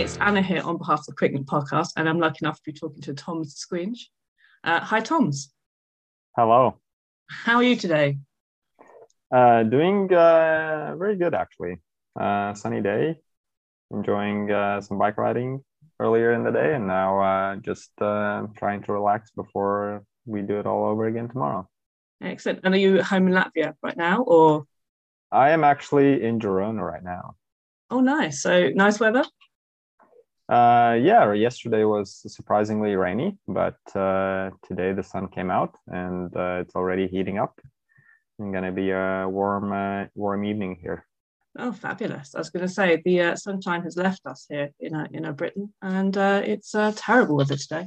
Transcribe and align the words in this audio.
It's 0.00 0.16
Anna 0.16 0.40
here 0.40 0.62
on 0.62 0.78
behalf 0.78 1.00
of 1.00 1.06
the 1.08 1.12
Quicknik 1.12 1.44
podcast, 1.44 1.90
and 1.98 2.08
I'm 2.08 2.18
lucky 2.18 2.38
enough 2.40 2.56
to 2.56 2.62
be 2.64 2.72
talking 2.72 3.02
to 3.02 3.12
Toms 3.12 3.62
Skujiņš. 3.62 3.98
Uh, 4.64 4.80
hi, 4.80 5.00
Toms. 5.00 5.52
Hello. 6.34 6.78
How 7.28 7.56
are 7.56 7.62
you 7.62 7.76
today? 7.76 8.16
Uh, 9.30 9.62
doing 9.64 10.10
uh, 10.10 10.96
very 10.96 11.16
good, 11.16 11.34
actually. 11.34 11.82
Uh, 12.18 12.54
sunny 12.54 12.80
day, 12.80 13.16
enjoying 13.90 14.50
uh, 14.50 14.80
some 14.80 14.96
bike 14.96 15.18
riding 15.18 15.62
earlier 16.00 16.32
in 16.32 16.44
the 16.44 16.50
day, 16.50 16.72
and 16.74 16.86
now 16.86 17.20
uh, 17.20 17.56
just 17.56 17.90
uh, 18.00 18.46
trying 18.56 18.82
to 18.84 18.94
relax 18.94 19.30
before 19.32 20.02
we 20.24 20.40
do 20.40 20.58
it 20.58 20.66
all 20.66 20.86
over 20.86 21.08
again 21.08 21.28
tomorrow. 21.28 21.68
Excellent. 22.22 22.60
And 22.64 22.74
are 22.74 22.78
you 22.78 23.02
home 23.02 23.28
in 23.28 23.34
Latvia 23.34 23.74
right 23.82 23.98
now, 23.98 24.22
or? 24.22 24.64
I 25.30 25.50
am 25.50 25.62
actually 25.62 26.24
in 26.24 26.40
Girona 26.40 26.80
right 26.80 27.04
now. 27.04 27.34
Oh, 27.90 28.00
nice. 28.00 28.40
So 28.40 28.70
nice 28.70 28.98
weather. 28.98 29.24
Uh, 30.50 30.98
yeah, 31.00 31.32
yesterday 31.32 31.84
was 31.84 32.24
surprisingly 32.26 32.96
rainy, 32.96 33.38
but 33.46 33.78
uh, 33.94 34.50
today 34.66 34.92
the 34.92 35.02
sun 35.02 35.28
came 35.28 35.48
out 35.48 35.76
and 35.86 36.36
uh, 36.36 36.58
it's 36.60 36.74
already 36.74 37.06
heating 37.06 37.38
up. 37.38 37.60
It's 37.62 38.52
gonna 38.52 38.72
be 38.72 38.90
a 38.90 39.28
warm, 39.28 39.72
uh, 39.72 40.06
warm 40.16 40.44
evening 40.44 40.76
here. 40.82 41.06
Oh, 41.56 41.70
fabulous! 41.70 42.34
I 42.34 42.38
was 42.38 42.50
going 42.50 42.66
to 42.66 42.72
say 42.72 43.00
the 43.04 43.20
uh, 43.20 43.36
sunshine 43.36 43.82
has 43.82 43.96
left 43.96 44.26
us 44.26 44.46
here 44.48 44.70
in 44.80 44.94
uh, 44.94 45.06
in 45.12 45.32
Britain, 45.34 45.72
and 45.82 46.16
it's 46.16 46.72
terrible 46.96 47.36
weather 47.36 47.56
today. 47.56 47.86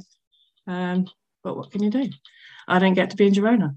Um, 0.66 1.06
but 1.42 1.58
what 1.58 1.70
can 1.70 1.82
you 1.82 1.90
do? 1.90 2.08
I 2.66 2.78
don't 2.78 2.94
get 2.94 3.10
to 3.10 3.16
be 3.16 3.26
in 3.26 3.34
Girona. 3.34 3.76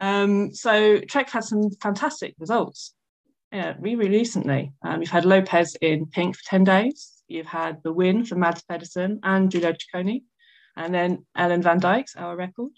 Um, 0.00 0.54
so 0.54 1.00
Trek 1.00 1.30
had 1.30 1.44
some 1.44 1.70
fantastic 1.80 2.34
results. 2.38 2.94
Yeah, 3.52 3.74
really 3.80 4.08
recently. 4.08 4.72
Um, 4.84 5.00
you've 5.00 5.10
had 5.10 5.24
Lopez 5.24 5.76
in 5.80 6.06
pink 6.06 6.36
for 6.36 6.44
ten 6.44 6.62
days 6.62 7.11
you've 7.32 7.46
had 7.46 7.82
the 7.82 7.92
win 7.92 8.24
for 8.24 8.36
Mads 8.36 8.62
Pedersen 8.62 9.20
and 9.22 9.50
Giulio 9.50 9.72
Ciccone, 9.72 10.22
and 10.76 10.94
then 10.94 11.26
Ellen 11.36 11.62
van 11.62 11.80
Dijk's 11.80 12.16
hour 12.16 12.36
record. 12.36 12.72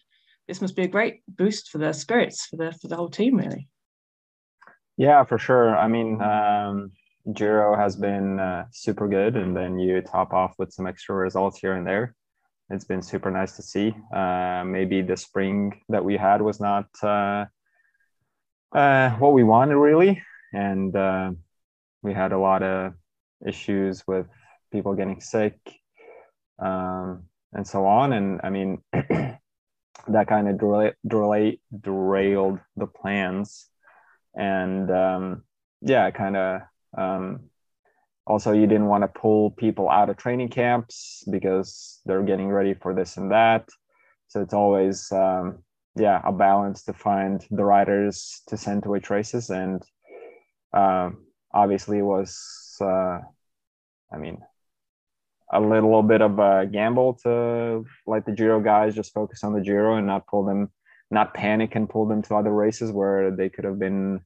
This 0.48 0.60
must 0.60 0.76
be 0.76 0.82
a 0.84 0.88
great 0.88 1.22
boost 1.28 1.70
for 1.70 1.78
the 1.78 1.92
spirits 1.92 2.46
for 2.46 2.56
the 2.56 2.72
for 2.80 2.88
the 2.88 2.96
whole 2.96 3.08
team, 3.08 3.36
really. 3.36 3.68
Yeah, 4.96 5.24
for 5.24 5.38
sure. 5.38 5.76
I 5.76 5.88
mean, 5.88 6.20
um, 6.22 6.92
Giro 7.32 7.76
has 7.76 7.96
been 7.96 8.38
uh, 8.38 8.66
super 8.72 9.08
good, 9.08 9.36
and 9.36 9.56
then 9.56 9.78
you 9.78 10.00
top 10.02 10.32
off 10.32 10.54
with 10.58 10.72
some 10.72 10.86
extra 10.86 11.14
results 11.14 11.58
here 11.58 11.74
and 11.74 11.86
there. 11.86 12.14
It's 12.70 12.84
been 12.84 13.02
super 13.02 13.30
nice 13.30 13.56
to 13.56 13.62
see. 13.62 13.94
Uh, 14.14 14.62
maybe 14.64 15.02
the 15.02 15.16
spring 15.16 15.80
that 15.88 16.04
we 16.04 16.16
had 16.16 16.40
was 16.40 16.60
not 16.60 16.86
uh, 17.02 17.46
uh 18.74 19.10
what 19.10 19.32
we 19.32 19.42
wanted, 19.42 19.76
really, 19.76 20.22
and 20.52 20.94
uh, 20.94 21.30
we 22.02 22.12
had 22.12 22.32
a 22.32 22.38
lot 22.38 22.62
of 22.62 22.94
issues 23.46 24.06
with 24.06 24.26
people 24.74 24.94
getting 24.94 25.20
sick 25.20 25.56
um, 26.58 27.24
and 27.52 27.66
so 27.66 27.86
on. 27.86 28.12
And 28.12 28.40
I 28.42 28.50
mean, 28.50 28.82
that 28.92 30.26
kind 30.28 30.48
of 30.48 30.58
derailed, 30.58 31.58
derailed 31.78 32.60
the 32.76 32.86
plans. 32.86 33.66
And 34.34 34.90
um, 34.90 35.44
yeah, 35.80 36.10
kind 36.10 36.36
of 36.36 36.62
um, 36.98 37.50
also, 38.26 38.52
you 38.52 38.66
didn't 38.66 38.86
want 38.86 39.02
to 39.02 39.20
pull 39.20 39.50
people 39.50 39.90
out 39.90 40.08
of 40.08 40.16
training 40.16 40.48
camps 40.48 41.24
because 41.30 42.00
they're 42.06 42.22
getting 42.22 42.48
ready 42.48 42.74
for 42.74 42.94
this 42.94 43.18
and 43.18 43.30
that. 43.30 43.68
So 44.28 44.40
it's 44.40 44.54
always, 44.54 45.12
um, 45.12 45.62
yeah, 45.94 46.22
a 46.24 46.32
balance 46.32 46.84
to 46.84 46.94
find 46.94 47.44
the 47.50 47.64
riders 47.64 48.40
to 48.48 48.56
send 48.56 48.82
to 48.84 48.88
which 48.88 49.10
races. 49.10 49.50
And 49.50 49.82
um, 50.72 51.26
obviously, 51.52 51.98
it 51.98 52.02
was, 52.02 52.76
uh, 52.80 53.20
I 54.10 54.16
mean, 54.18 54.38
a 55.54 55.60
little 55.60 56.02
bit 56.02 56.20
of 56.20 56.38
a 56.40 56.66
gamble 56.66 57.14
to 57.22 57.84
let 58.06 58.26
the 58.26 58.32
Giro 58.32 58.60
guys 58.60 58.94
just 58.94 59.14
focus 59.14 59.44
on 59.44 59.52
the 59.52 59.60
Giro 59.60 59.96
and 59.96 60.06
not 60.06 60.26
pull 60.26 60.44
them, 60.44 60.68
not 61.12 61.32
panic 61.32 61.76
and 61.76 61.88
pull 61.88 62.06
them 62.06 62.22
to 62.22 62.34
other 62.34 62.52
races 62.52 62.90
where 62.90 63.30
they 63.30 63.48
could 63.48 63.64
have 63.64 63.78
been 63.78 64.20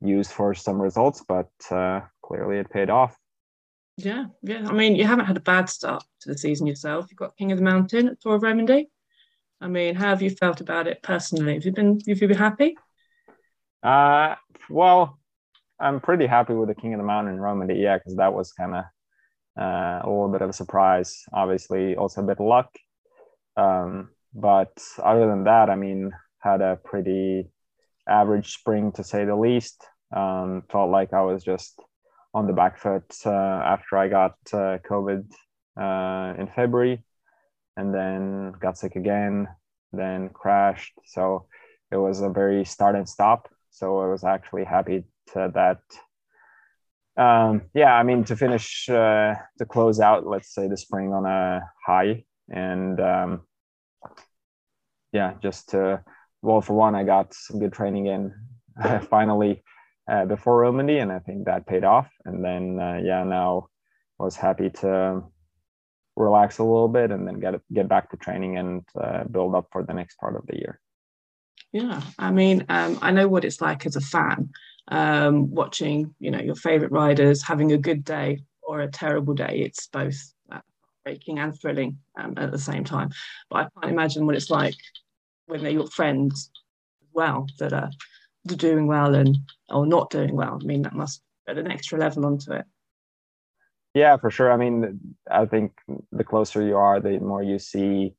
used 0.00 0.30
for 0.30 0.54
some 0.54 0.80
results. 0.80 1.24
But 1.26 1.50
uh, 1.72 2.02
clearly, 2.22 2.58
it 2.58 2.70
paid 2.70 2.88
off. 2.88 3.16
Yeah, 3.96 4.26
yeah. 4.42 4.64
I 4.66 4.72
mean, 4.72 4.94
you 4.94 5.04
haven't 5.04 5.26
had 5.26 5.36
a 5.36 5.40
bad 5.40 5.68
start 5.68 6.04
to 6.20 6.28
the 6.28 6.38
season 6.38 6.68
yourself. 6.68 7.06
You've 7.10 7.18
got 7.18 7.36
King 7.36 7.50
of 7.50 7.58
the 7.58 7.64
Mountain 7.64 8.08
at 8.08 8.20
Tour 8.20 8.36
of 8.36 8.42
Romandy. 8.42 8.88
I 9.60 9.66
mean, 9.66 9.96
how 9.96 10.10
have 10.10 10.22
you 10.22 10.30
felt 10.30 10.60
about 10.60 10.86
it 10.86 11.02
personally? 11.02 11.54
Have 11.54 11.64
you 11.64 11.72
been 11.72 11.98
have 12.08 12.22
you 12.22 12.28
been 12.28 12.38
happy? 12.38 12.76
Uh, 13.82 14.36
well, 14.70 15.18
I'm 15.80 16.00
pretty 16.00 16.26
happy 16.26 16.54
with 16.54 16.68
the 16.68 16.76
King 16.76 16.94
of 16.94 16.98
the 16.98 17.04
Mountain 17.04 17.34
in 17.34 17.40
Romandy. 17.40 17.74
Yeah, 17.74 17.98
because 17.98 18.16
that 18.16 18.32
was 18.32 18.52
kind 18.52 18.76
of 18.76 18.84
uh, 19.60 20.00
a 20.02 20.08
little 20.08 20.28
bit 20.28 20.42
of 20.42 20.50
a 20.50 20.54
surprise. 20.54 21.22
Obviously, 21.32 21.96
also 21.96 22.22
a 22.22 22.26
bit 22.26 22.40
of 22.40 22.46
luck. 22.46 22.70
Um, 23.56 24.10
but 24.34 24.72
other 25.02 25.26
than 25.26 25.44
that, 25.44 25.68
I 25.68 25.76
mean, 25.76 26.12
had 26.38 26.60
a 26.62 26.78
pretty 26.82 27.50
average 28.08 28.54
spring 28.54 28.92
to 28.92 29.04
say 29.04 29.24
the 29.24 29.36
least. 29.36 29.84
Um, 30.14 30.64
felt 30.70 30.90
like 30.90 31.12
I 31.12 31.22
was 31.22 31.44
just 31.44 31.80
on 32.34 32.46
the 32.46 32.52
back 32.52 32.78
foot 32.78 33.14
uh, 33.26 33.30
after 33.30 33.96
I 33.96 34.08
got 34.08 34.34
uh, 34.52 34.78
COVID 34.88 35.24
uh, 35.76 36.40
in 36.40 36.48
February 36.54 37.04
and 37.76 37.94
then 37.94 38.52
got 38.60 38.78
sick 38.78 38.96
again, 38.96 39.48
then 39.92 40.30
crashed. 40.30 40.94
So 41.06 41.46
it 41.90 41.96
was 41.96 42.20
a 42.20 42.28
very 42.28 42.64
start 42.64 42.96
and 42.96 43.08
stop. 43.08 43.48
So 43.70 43.98
I 44.00 44.06
was 44.06 44.24
actually 44.24 44.64
happy 44.64 45.04
to 45.32 45.50
that 45.54 45.80
um, 47.16 47.62
yeah, 47.74 47.94
I 47.94 48.02
mean, 48.02 48.24
to 48.24 48.36
finish, 48.36 48.88
uh, 48.88 49.34
to 49.58 49.66
close 49.66 50.00
out, 50.00 50.26
let's 50.26 50.54
say 50.54 50.68
the 50.68 50.76
spring 50.76 51.12
on 51.12 51.26
a 51.26 51.62
high. 51.86 52.24
And 52.48 53.00
um, 53.00 53.42
yeah, 55.12 55.34
just 55.42 55.70
to, 55.70 56.02
well, 56.42 56.60
for 56.60 56.74
one, 56.74 56.94
I 56.94 57.04
got 57.04 57.34
some 57.34 57.58
good 57.58 57.72
training 57.72 58.06
in 58.06 58.34
finally 59.10 59.62
uh, 60.10 60.24
before 60.24 60.58
Romandy, 60.58 60.98
and 60.98 61.12
I 61.12 61.18
think 61.18 61.44
that 61.44 61.66
paid 61.66 61.84
off. 61.84 62.08
And 62.24 62.44
then, 62.44 62.78
uh, 62.80 63.00
yeah, 63.02 63.24
now 63.24 63.68
was 64.18 64.36
happy 64.36 64.70
to 64.70 65.22
relax 66.16 66.58
a 66.58 66.64
little 66.64 66.88
bit 66.88 67.10
and 67.10 67.26
then 67.26 67.40
get 67.40 67.54
get 67.72 67.88
back 67.88 68.10
to 68.10 68.16
training 68.16 68.58
and 68.58 68.82
uh, 69.00 69.24
build 69.24 69.54
up 69.54 69.68
for 69.72 69.82
the 69.82 69.94
next 69.94 70.16
part 70.18 70.36
of 70.36 70.46
the 70.46 70.58
year. 70.58 70.80
Yeah, 71.72 72.02
I 72.18 72.30
mean, 72.30 72.66
um, 72.68 72.98
I 73.00 73.12
know 73.12 73.28
what 73.28 73.44
it's 73.44 73.60
like 73.60 73.86
as 73.86 73.96
a 73.96 74.00
fan 74.00 74.50
um, 74.90 75.50
watching, 75.50 76.14
you 76.18 76.30
know, 76.30 76.40
your 76.40 76.54
favorite 76.54 76.92
riders 76.92 77.42
having 77.42 77.72
a 77.72 77.78
good 77.78 78.04
day 78.04 78.40
or 78.62 78.80
a 78.80 78.90
terrible 78.90 79.34
day. 79.34 79.62
It's 79.64 79.86
both 79.86 80.16
uh, 80.50 80.60
breaking 81.04 81.38
and 81.38 81.58
thrilling 81.58 81.98
um, 82.18 82.34
at 82.36 82.50
the 82.50 82.58
same 82.58 82.84
time. 82.84 83.10
But 83.50 83.56
I 83.56 83.80
can't 83.80 83.92
imagine 83.92 84.26
what 84.26 84.36
it's 84.36 84.50
like 84.50 84.74
when 85.46 85.62
they're 85.62 85.72
your 85.72 85.86
friends 85.88 86.50
as 87.02 87.08
well 87.12 87.46
that 87.58 87.72
are 87.72 87.90
doing 88.46 88.86
well 88.86 89.14
and 89.14 89.36
or 89.68 89.86
not 89.86 90.10
doing 90.10 90.34
well. 90.34 90.58
I 90.60 90.64
mean, 90.64 90.82
that 90.82 90.94
must 90.94 91.22
add 91.48 91.58
an 91.58 91.70
extra 91.70 91.98
level 91.98 92.26
onto 92.26 92.52
it. 92.52 92.64
Yeah, 93.94 94.16
for 94.16 94.30
sure. 94.30 94.52
I 94.52 94.56
mean, 94.56 95.00
I 95.30 95.46
think 95.46 95.72
the 96.12 96.24
closer 96.24 96.62
you 96.62 96.76
are, 96.76 97.00
the 97.00 97.18
more 97.18 97.42
you 97.42 97.58
see 97.58 98.14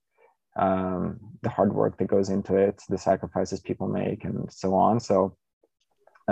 um, 0.58 1.20
the 1.44 1.50
hard 1.50 1.74
work 1.74 1.98
that 1.98 2.08
goes 2.08 2.30
into 2.30 2.56
it, 2.56 2.82
the 2.90 2.98
sacrifices 2.98 3.62
people 3.62 3.88
make, 3.88 4.26
and 4.26 4.52
so 4.52 4.74
on. 4.74 5.00
So 5.00 5.38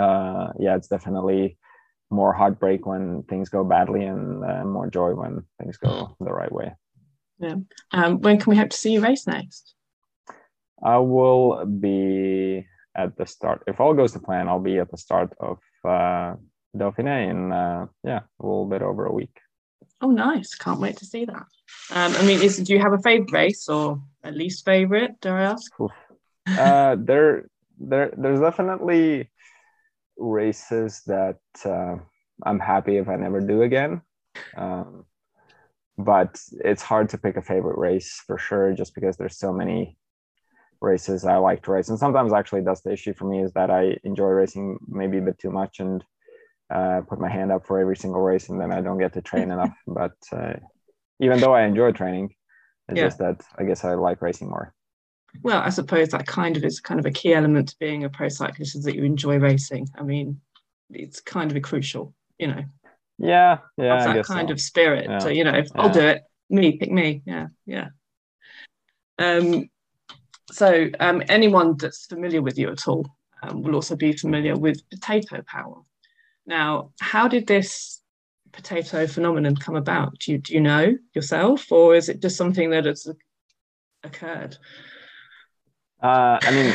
uh, 0.00 0.52
yeah, 0.58 0.76
it's 0.76 0.88
definitely 0.88 1.58
more 2.10 2.32
heartbreak 2.32 2.86
when 2.86 3.22
things 3.24 3.48
go 3.48 3.62
badly 3.62 4.04
and 4.04 4.44
uh, 4.44 4.64
more 4.64 4.90
joy 4.90 5.14
when 5.14 5.44
things 5.60 5.76
go 5.76 6.16
the 6.20 6.32
right 6.32 6.50
way. 6.50 6.74
Yeah. 7.38 7.56
Um, 7.92 8.20
when 8.20 8.38
can 8.38 8.50
we 8.50 8.56
hope 8.56 8.70
to 8.70 8.76
see 8.76 8.92
you 8.92 9.00
race 9.00 9.26
next? 9.26 9.74
I 10.82 10.98
will 10.98 11.64
be 11.64 12.66
at 12.96 13.16
the 13.16 13.26
start. 13.26 13.62
If 13.66 13.80
all 13.80 13.94
goes 13.94 14.12
to 14.12 14.18
plan, 14.18 14.48
I'll 14.48 14.58
be 14.60 14.78
at 14.78 14.90
the 14.90 14.96
start 14.96 15.32
of 15.38 15.58
uh, 15.84 16.34
Dauphiné 16.76 17.30
in 17.30 17.52
uh, 17.52 17.86
yeah 18.04 18.20
a 18.40 18.42
little 18.42 18.66
bit 18.66 18.82
over 18.82 19.06
a 19.06 19.12
week. 19.12 19.36
Oh, 20.00 20.10
nice! 20.10 20.54
Can't 20.54 20.80
wait 20.80 20.96
to 20.98 21.04
see 21.04 21.24
that. 21.26 21.46
Um, 21.90 22.14
I 22.16 22.22
mean, 22.22 22.42
is 22.42 22.56
do 22.58 22.72
you 22.72 22.80
have 22.80 22.92
a 22.92 22.98
favorite 22.98 23.32
race 23.32 23.68
or 23.68 24.00
at 24.24 24.34
least 24.34 24.64
favorite? 24.64 25.20
Dare 25.20 25.38
I 25.38 25.44
ask? 25.44 25.72
uh, 26.46 26.96
there, 26.98 27.48
there, 27.78 28.12
there's 28.16 28.40
definitely 28.40 29.30
races 30.20 31.02
that 31.06 31.38
uh, 31.64 31.96
I'm 32.44 32.58
happy 32.58 32.98
if 32.98 33.08
I 33.08 33.16
never 33.16 33.40
do 33.40 33.62
again. 33.62 34.02
Um, 34.56 35.04
but 35.98 36.40
it's 36.64 36.82
hard 36.82 37.08
to 37.10 37.18
pick 37.18 37.36
a 37.36 37.42
favorite 37.42 37.78
race 37.78 38.22
for 38.26 38.38
sure, 38.38 38.72
just 38.72 38.94
because 38.94 39.16
there's 39.16 39.38
so 39.38 39.52
many 39.52 39.96
races 40.80 41.24
I 41.24 41.36
like 41.36 41.62
to 41.64 41.72
race. 41.72 41.88
And 41.88 41.98
sometimes 41.98 42.32
actually 42.32 42.62
that's 42.62 42.80
the 42.82 42.92
issue 42.92 43.14
for 43.14 43.26
me 43.26 43.42
is 43.42 43.52
that 43.52 43.70
I 43.70 43.96
enjoy 44.04 44.28
racing 44.28 44.78
maybe 44.88 45.18
a 45.18 45.22
bit 45.22 45.38
too 45.38 45.50
much 45.50 45.80
and 45.80 46.02
uh, 46.72 47.02
put 47.08 47.20
my 47.20 47.28
hand 47.28 47.52
up 47.52 47.66
for 47.66 47.78
every 47.78 47.96
single 47.96 48.20
race 48.20 48.48
and 48.48 48.60
then 48.60 48.72
I 48.72 48.80
don't 48.80 48.98
get 48.98 49.12
to 49.14 49.22
train 49.22 49.50
enough. 49.50 49.76
But 49.86 50.16
uh, 50.32 50.54
even 51.20 51.40
though 51.40 51.54
I 51.54 51.64
enjoy 51.64 51.92
training, 51.92 52.34
it's 52.88 52.98
yeah. 52.98 53.06
just 53.06 53.18
that 53.18 53.42
I 53.58 53.64
guess 53.64 53.84
I 53.84 53.94
like 53.94 54.22
racing 54.22 54.48
more. 54.48 54.74
Well, 55.42 55.60
I 55.60 55.70
suppose 55.70 56.08
that 56.08 56.26
kind 56.26 56.56
of 56.56 56.64
is 56.64 56.80
kind 56.80 57.00
of 57.00 57.06
a 57.06 57.10
key 57.10 57.34
element 57.34 57.68
to 57.70 57.78
being 57.78 58.04
a 58.04 58.10
pro 58.10 58.28
cyclist 58.28 58.76
is 58.76 58.84
that 58.84 58.96
you 58.96 59.04
enjoy 59.04 59.38
racing. 59.38 59.88
I 59.96 60.02
mean, 60.02 60.40
it's 60.90 61.20
kind 61.20 61.50
of 61.50 61.56
a 61.56 61.60
crucial, 61.60 62.14
you 62.38 62.48
know. 62.48 62.64
Yeah, 63.18 63.58
yeah, 63.76 64.14
that 64.14 64.24
kind 64.24 64.48
so. 64.48 64.52
of 64.52 64.60
spirit. 64.60 65.06
Yeah. 65.08 65.18
So 65.18 65.28
you 65.28 65.44
know, 65.44 65.54
if 65.54 65.68
I'll 65.74 65.92
do 65.92 66.00
it, 66.00 66.22
me, 66.48 66.78
pick 66.78 66.90
me. 66.90 67.22
Yeah, 67.26 67.48
yeah. 67.66 67.88
Um, 69.18 69.68
so 70.50 70.88
um, 70.98 71.22
anyone 71.28 71.76
that's 71.76 72.06
familiar 72.06 72.42
with 72.42 72.58
you 72.58 72.70
at 72.70 72.88
all 72.88 73.06
um, 73.42 73.62
will 73.62 73.74
also 73.74 73.94
be 73.94 74.12
familiar 74.14 74.56
with 74.56 74.88
potato 74.90 75.42
power. 75.46 75.82
Now, 76.46 76.92
how 77.00 77.28
did 77.28 77.46
this 77.46 78.00
potato 78.52 79.06
phenomenon 79.06 79.56
come 79.56 79.76
about? 79.76 80.18
Do 80.18 80.32
you, 80.32 80.38
do 80.38 80.54
you 80.54 80.60
know 80.60 80.96
yourself, 81.14 81.70
or 81.70 81.94
is 81.94 82.08
it 82.08 82.20
just 82.20 82.36
something 82.36 82.70
that 82.70 82.86
has 82.86 83.06
occurred? 84.02 84.56
Uh, 86.02 86.38
I 86.40 86.50
mean, 86.50 86.74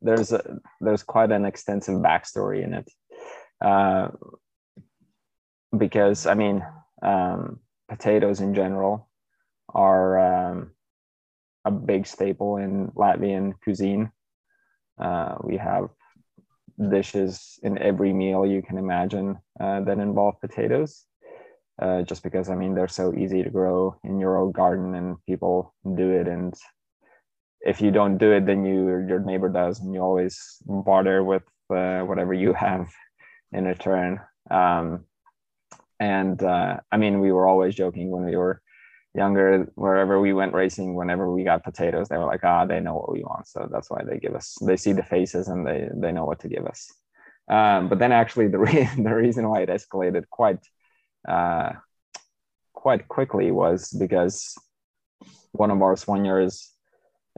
there's 0.00 0.32
a, 0.32 0.58
there's 0.80 1.02
quite 1.02 1.32
an 1.32 1.44
extensive 1.44 1.96
backstory 1.96 2.64
in 2.64 2.74
it, 2.74 2.90
uh, 3.60 4.08
because 5.76 6.26
I 6.26 6.34
mean, 6.34 6.64
um, 7.02 7.60
potatoes 7.88 8.40
in 8.40 8.54
general 8.54 9.08
are 9.74 10.18
um, 10.50 10.70
a 11.64 11.70
big 11.70 12.06
staple 12.06 12.56
in 12.56 12.88
Latvian 12.88 13.54
cuisine. 13.62 14.10
Uh, 14.98 15.36
we 15.42 15.56
have 15.56 15.88
dishes 16.90 17.58
in 17.62 17.78
every 17.78 18.12
meal 18.12 18.46
you 18.46 18.62
can 18.62 18.78
imagine 18.78 19.38
uh, 19.60 19.80
that 19.80 19.98
involve 19.98 20.40
potatoes. 20.40 21.04
Uh, 21.80 22.02
just 22.02 22.22
because 22.22 22.50
I 22.50 22.54
mean 22.54 22.74
they're 22.74 22.86
so 22.86 23.14
easy 23.14 23.42
to 23.42 23.50
grow 23.50 23.96
in 24.04 24.20
your 24.20 24.36
own 24.36 24.52
garden 24.52 24.94
and 24.94 25.16
people 25.26 25.74
do 25.96 26.10
it 26.10 26.28
and 26.28 26.54
if 27.64 27.80
you 27.80 27.90
don't 27.90 28.18
do 28.18 28.32
it, 28.32 28.46
then 28.46 28.64
you 28.64 29.06
your 29.08 29.20
neighbor 29.20 29.48
does, 29.48 29.80
and 29.80 29.94
you 29.94 30.00
always 30.00 30.62
barter 30.66 31.22
with 31.22 31.42
uh, 31.70 32.00
whatever 32.00 32.34
you 32.34 32.52
have 32.52 32.88
in 33.52 33.64
return. 33.64 34.20
Um, 34.50 35.04
and 36.00 36.42
uh, 36.42 36.78
I 36.90 36.96
mean, 36.96 37.20
we 37.20 37.32
were 37.32 37.46
always 37.46 37.74
joking 37.74 38.10
when 38.10 38.24
we 38.24 38.36
were 38.36 38.60
younger. 39.14 39.70
Wherever 39.74 40.20
we 40.20 40.32
went 40.32 40.54
racing, 40.54 40.94
whenever 40.94 41.30
we 41.32 41.44
got 41.44 41.62
potatoes, 41.62 42.08
they 42.08 42.18
were 42.18 42.26
like, 42.26 42.44
"Ah, 42.44 42.64
they 42.66 42.80
know 42.80 42.94
what 42.94 43.12
we 43.12 43.22
want," 43.22 43.46
so 43.46 43.68
that's 43.70 43.90
why 43.90 44.02
they 44.04 44.18
give 44.18 44.34
us. 44.34 44.56
They 44.60 44.76
see 44.76 44.92
the 44.92 45.04
faces 45.04 45.48
and 45.48 45.66
they 45.66 45.88
they 45.94 46.12
know 46.12 46.24
what 46.24 46.40
to 46.40 46.48
give 46.48 46.66
us. 46.66 46.90
Um, 47.48 47.88
but 47.88 47.98
then 47.98 48.12
actually, 48.12 48.48
the 48.48 48.58
re- 48.58 48.88
the 48.96 49.14
reason 49.14 49.48
why 49.48 49.62
it 49.62 49.68
escalated 49.68 50.24
quite 50.30 50.60
uh, 51.28 51.72
quite 52.72 53.06
quickly 53.06 53.52
was 53.52 53.90
because 53.90 54.54
one 55.52 55.70
of 55.70 55.80
our 55.82 55.94
soigneurs 55.94 56.71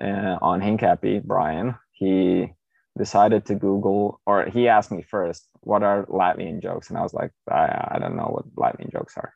uh, 0.00 0.38
on 0.40 0.60
Hincapie, 0.60 1.22
Brian, 1.22 1.76
he 1.92 2.52
decided 2.96 3.46
to 3.46 3.54
Google, 3.54 4.20
or 4.26 4.46
he 4.46 4.68
asked 4.68 4.92
me 4.92 5.02
first, 5.02 5.48
what 5.60 5.82
are 5.82 6.06
Latvian 6.06 6.62
jokes? 6.62 6.88
And 6.88 6.98
I 6.98 7.02
was 7.02 7.14
like, 7.14 7.32
I, 7.50 7.92
I 7.92 7.98
don't 7.98 8.16
know 8.16 8.30
what 8.34 8.54
Latvian 8.54 8.92
jokes 8.92 9.16
are. 9.16 9.32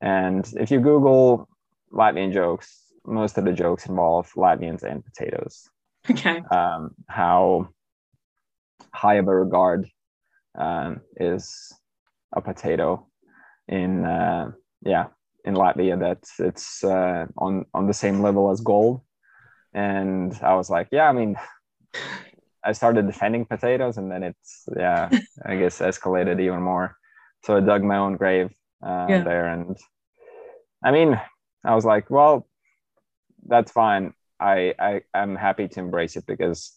And 0.00 0.50
if 0.56 0.70
you 0.70 0.80
Google 0.80 1.48
Latvian 1.92 2.32
jokes, 2.32 2.80
most 3.06 3.36
of 3.38 3.44
the 3.44 3.52
jokes 3.52 3.86
involve 3.86 4.30
Latvians 4.32 4.82
and 4.82 5.04
potatoes. 5.04 5.68
Okay. 6.10 6.42
Um, 6.50 6.94
how 7.08 7.68
high 8.92 9.14
of 9.14 9.28
a 9.28 9.34
regard 9.34 9.88
um, 10.58 11.00
is 11.16 11.72
a 12.34 12.40
potato 12.40 13.06
in, 13.68 14.04
uh, 14.04 14.52
yeah, 14.82 15.06
in 15.44 15.54
Latvia 15.54 15.98
that 16.00 16.24
it's 16.38 16.82
uh, 16.82 17.26
on 17.36 17.66
on 17.74 17.86
the 17.86 17.92
same 17.92 18.20
level 18.20 18.50
as 18.50 18.60
gold. 18.60 19.02
And 19.74 20.38
I 20.42 20.54
was 20.54 20.70
like, 20.70 20.88
yeah, 20.92 21.08
I 21.08 21.12
mean, 21.12 21.36
I 22.64 22.72
started 22.72 23.06
defending 23.06 23.44
potatoes, 23.44 23.98
and 23.98 24.10
then 24.10 24.22
it's 24.22 24.68
yeah, 24.76 25.10
I 25.44 25.56
guess 25.56 25.80
escalated 25.80 26.40
even 26.40 26.62
more. 26.62 26.96
So 27.44 27.56
I 27.56 27.60
dug 27.60 27.82
my 27.82 27.98
own 27.98 28.16
grave 28.16 28.50
uh, 28.82 29.18
Yeah. 29.18 29.22
there, 29.22 29.46
and 29.48 29.76
I 30.82 30.90
mean, 30.92 31.20
I 31.64 31.74
was 31.74 31.84
like, 31.84 32.10
well, 32.10 32.46
that's 33.46 33.72
fine. 33.72 34.14
I, 34.40 34.74
I 34.78 35.02
I'm 35.14 35.36
happy 35.36 35.68
to 35.68 35.80
embrace 35.80 36.16
it 36.16 36.26
because 36.26 36.74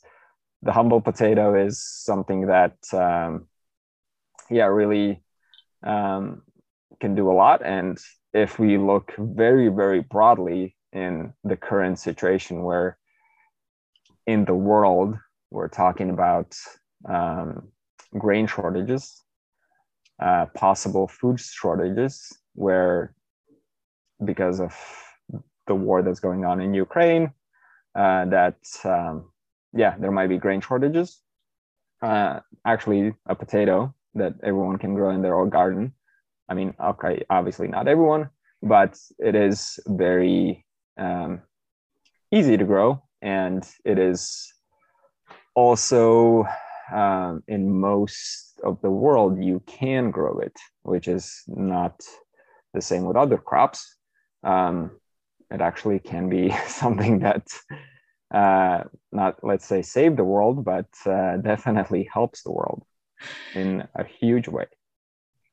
the 0.64 0.74
humble 0.74 1.02
potato 1.02 1.56
is 1.56 1.84
something 1.84 2.48
that 2.48 2.78
um, 2.94 3.48
yeah 4.50 4.66
really 4.66 5.22
um, 5.86 6.44
can 7.02 7.16
do 7.16 7.32
a 7.32 7.34
lot 7.34 7.64
and 7.66 8.00
if 8.34 8.60
we 8.60 8.80
look 8.80 9.14
very 9.20 9.70
very 9.70 10.02
broadly 10.02 10.77
in 10.98 11.34
the 11.44 11.56
current 11.56 12.00
situation 12.00 12.64
where 12.64 12.98
in 14.26 14.46
the 14.46 14.56
world 14.56 15.16
we're 15.52 15.68
talking 15.68 16.10
about 16.10 16.56
um, 17.08 17.70
grain 18.18 18.48
shortages 18.48 19.24
uh, 20.20 20.46
possible 20.56 21.08
food 21.08 21.40
shortages 21.40 22.14
where 22.56 23.14
because 24.26 24.60
of 24.60 24.74
the 25.68 25.76
war 25.76 26.02
that's 26.02 26.20
going 26.20 26.44
on 26.44 26.60
in 26.60 26.74
ukraine 26.74 27.32
uh, 27.96 28.26
that 28.26 28.58
um, 28.84 29.30
yeah 29.74 29.96
there 30.00 30.12
might 30.12 30.28
be 30.28 30.38
grain 30.38 30.62
shortages. 30.62 31.22
Uh, 32.02 32.40
actually 32.64 33.14
a 33.26 33.36
potato 33.36 33.92
that 34.14 34.34
everyone 34.44 34.78
can 34.78 34.94
grow 34.94 35.10
in 35.10 35.22
their 35.24 35.36
own 35.40 35.50
garden. 35.50 35.94
I 36.50 36.54
mean 36.54 36.74
okay 36.92 37.24
obviously 37.30 37.68
not 37.68 37.88
everyone 37.88 38.30
but 38.64 38.98
it 39.20 39.36
is 39.36 39.80
very 39.88 40.66
um, 40.98 41.42
easy 42.32 42.58
to 42.58 42.66
grow 42.66 43.02
and 43.22 43.68
it 43.86 43.98
is 43.98 44.54
also 45.56 46.46
um, 46.94 47.44
in 47.48 47.72
most 47.72 48.60
of 48.64 48.82
the 48.82 48.92
world 48.92 49.44
you 49.44 49.62
can 49.66 50.12
grow 50.12 50.40
it 50.40 50.58
which 50.84 51.08
is 51.08 51.44
not 51.48 52.02
the 52.74 52.82
same 52.82 53.06
with 53.06 53.18
other 53.18 53.38
crops 53.38 53.98
um, 54.44 54.92
it 55.52 55.62
actually 55.62 56.00
can 56.00 56.30
be 56.30 56.54
something 56.68 57.20
that 57.20 57.48
uh, 58.34 58.84
not 59.12 59.38
let's 59.44 59.66
say 59.66 59.82
save 59.82 60.18
the 60.18 60.24
world, 60.24 60.66
but 60.66 60.88
uh, 61.06 61.38
definitely 61.38 62.10
helps 62.12 62.44
the 62.44 62.52
world 62.52 62.84
in 63.56 63.88
a 63.96 64.04
huge 64.04 64.48
way. 64.48 64.66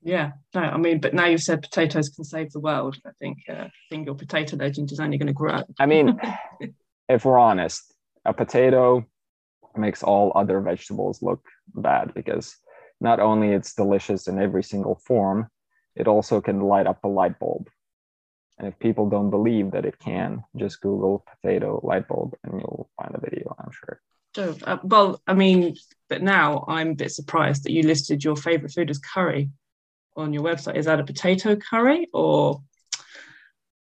Yeah, 0.05 0.33
no, 0.55 0.61
I 0.61 0.77
mean, 0.77 1.01
but 1.01 1.15
now 1.15 1.25
you've 1.25 1.41
said 1.41 1.63
potatoes 1.63 2.11
can 2.11 2.25
save 2.25 2.53
the 2.53 2.61
world. 2.61 2.99
I 3.07 3.11
think 3.19 3.39
uh, 3.49 3.55
I 3.55 3.71
think 3.89 4.05
your 4.05 4.15
potato 4.15 4.57
legend 4.57 4.93
is 4.93 5.01
only 5.01 5.17
going 5.17 5.29
to 5.29 5.33
grow. 5.33 5.63
I 5.81 5.87
mean, 5.87 6.21
if 7.09 7.25
we're 7.25 7.39
honest, 7.39 7.83
a 8.27 8.35
potato 8.35 9.07
makes 9.75 10.03
all 10.03 10.31
other 10.35 10.61
vegetables 10.61 11.23
look 11.23 11.43
bad 11.75 12.13
because 12.13 12.55
not 13.01 13.19
only 13.19 13.49
it's 13.53 13.75
delicious 13.75 14.29
in 14.29 14.39
every 14.39 14.63
single 14.63 14.95
form, 15.07 15.49
it 15.97 16.07
also 16.07 16.41
can 16.43 16.61
light 16.61 16.87
up 16.87 17.03
a 17.03 17.09
light 17.09 17.39
bulb. 17.39 17.69
And 18.59 18.69
if 18.69 18.79
people 18.79 19.09
don't 19.09 19.31
believe 19.31 19.71
that 19.71 19.87
it 19.87 19.99
can, 19.99 20.45
just 20.55 20.83
Google 20.83 21.25
potato 21.43 21.81
light 21.83 22.07
bulb 22.07 22.35
and 22.45 22.61
you'll 22.61 22.91
find 23.01 23.15
a 23.15 23.21
video, 23.21 23.57
I'm 23.59 23.73
sure. 23.73 24.01
So, 24.37 24.57
uh, 24.65 24.79
well, 24.83 25.23
I 25.27 25.33
mean, 25.33 25.77
but 26.09 26.23
now 26.23 26.65
I'm 26.69 26.91
a 26.91 26.95
bit 26.95 27.13
surprised 27.13 27.65
that 27.65 27.73
you 27.73 27.83
listed 27.83 28.23
your 28.23 28.37
favorite 28.37 28.73
food 28.73 28.91
as 28.91 28.99
curry 28.99 29.51
on 30.17 30.33
your 30.33 30.43
website. 30.43 30.77
Is 30.77 30.87
that 30.87 31.01
a 31.01 31.05
potato 31.05 31.57
curry 31.57 32.09
or 32.13 32.63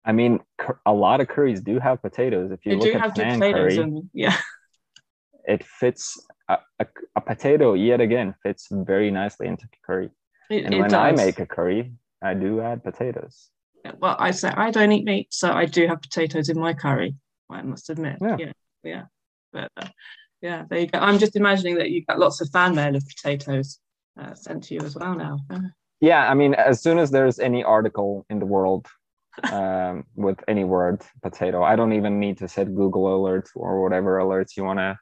I 0.04 0.12
mean, 0.12 0.40
a 0.86 0.92
lot 0.92 1.20
of 1.20 1.28
curries 1.28 1.60
do 1.60 1.78
have 1.78 2.00
potatoes. 2.00 2.50
If 2.50 2.64
you 2.64 2.72
they 2.72 2.78
look 2.78 2.86
do 2.88 2.94
at 2.94 3.00
have 3.02 3.14
potatoes? 3.14 3.52
curry, 3.52 3.76
And 3.78 4.10
yeah, 4.14 4.36
it 5.44 5.62
fits 5.64 6.18
a, 6.48 6.58
a, 6.78 6.86
a 7.16 7.20
potato 7.20 7.74
yet 7.74 8.00
again 8.00 8.34
fits 8.42 8.68
very 8.70 9.10
nicely 9.10 9.46
into 9.46 9.68
curry. 9.86 10.10
it, 10.48 10.64
And 10.64 10.74
it 10.74 10.80
when 10.80 10.90
does. 10.90 11.20
I 11.20 11.24
make 11.24 11.38
a 11.38 11.46
curry, 11.46 11.92
I 12.22 12.34
do 12.34 12.60
add 12.60 12.82
potatoes. 12.82 13.50
well, 13.98 14.16
I 14.18 14.30
say 14.30 14.48
I 14.48 14.70
don't 14.70 14.90
eat 14.92 15.04
meat, 15.04 15.28
so 15.30 15.52
I 15.52 15.66
do 15.66 15.86
have 15.86 16.00
potatoes 16.00 16.48
in 16.48 16.58
my 16.58 16.72
curry. 16.72 17.14
I 17.50 17.62
must 17.62 17.90
admit. 17.90 18.18
Yeah. 18.22 18.36
yeah, 18.38 18.52
yeah. 18.84 19.02
But 19.52 19.70
uh, 19.76 19.88
yeah, 20.40 20.64
there 20.70 20.78
you 20.80 20.86
go. 20.86 20.98
I'm 20.98 21.18
just 21.18 21.36
imagining 21.36 21.74
that 21.76 21.90
you 21.90 22.04
got 22.06 22.18
lots 22.18 22.40
of 22.40 22.48
fan 22.50 22.74
mail 22.74 22.96
of 22.96 23.04
potatoes 23.06 23.78
uh, 24.18 24.34
sent 24.34 24.64
to 24.64 24.74
you 24.74 24.80
as 24.80 24.94
well 24.94 25.14
now. 25.14 25.40
Yeah, 26.00 26.30
I 26.30 26.34
mean, 26.34 26.54
as 26.54 26.80
soon 26.80 26.98
as 26.98 27.10
there's 27.10 27.38
any 27.38 27.62
article 27.62 28.24
in 28.30 28.38
the 28.38 28.46
world 28.46 28.86
um, 29.52 30.04
with 30.14 30.38
any 30.48 30.64
word 30.64 31.02
potato, 31.22 31.62
I 31.62 31.76
don't 31.76 31.92
even 31.92 32.18
need 32.18 32.38
to 32.38 32.48
set 32.48 32.74
Google 32.74 33.04
alerts 33.04 33.50
or 33.54 33.82
whatever 33.82 34.18
alerts 34.18 34.56
you 34.56 34.64
want 34.64 34.78
to 34.78 34.98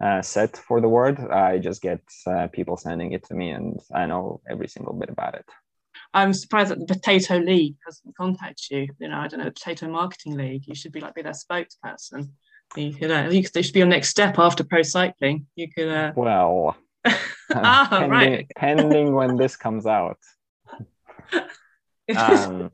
uh, 0.00 0.22
set 0.22 0.56
for 0.56 0.80
the 0.80 0.88
word. 0.88 1.20
I 1.20 1.58
just 1.58 1.82
get 1.82 2.00
uh, 2.26 2.48
people 2.48 2.76
sending 2.76 3.12
it 3.12 3.24
to 3.26 3.34
me, 3.34 3.50
and 3.50 3.78
I 3.94 4.06
know 4.06 4.40
every 4.48 4.68
single 4.68 4.94
bit 4.94 5.10
about 5.10 5.34
it. 5.34 5.44
I'm 6.14 6.32
surprised 6.32 6.70
that 6.70 6.80
the 6.80 6.86
Potato 6.86 7.38
League 7.38 7.76
hasn't 7.84 8.16
contacted 8.16 8.70
you. 8.70 8.88
You 8.98 9.08
know, 9.08 9.18
I 9.18 9.28
don't 9.28 9.38
know, 9.38 9.44
the 9.44 9.52
Potato 9.52 9.88
Marketing 9.88 10.36
League. 10.36 10.66
You 10.66 10.74
should 10.74 10.92
be 10.92 11.00
like 11.00 11.14
be 11.14 11.22
their 11.22 11.32
spokesperson. 11.32 12.30
You 12.76 12.92
could, 12.92 13.10
uh, 13.10 13.28
you 13.30 13.42
could, 13.42 13.52
they 13.52 13.62
should 13.62 13.74
be 13.74 13.80
your 13.80 13.88
next 13.88 14.08
step 14.08 14.38
after 14.38 14.64
pro 14.64 14.82
cycling. 14.82 15.46
You 15.56 15.68
could, 15.70 15.88
uh, 15.88 16.12
Well, 16.16 16.76
Ah, 17.52 17.88
pending, 17.90 18.10
right. 18.10 18.46
pending 18.56 19.12
when 19.12 19.36
this 19.36 19.56
comes 19.56 19.86
out. 19.86 20.18
Um, 22.16 22.72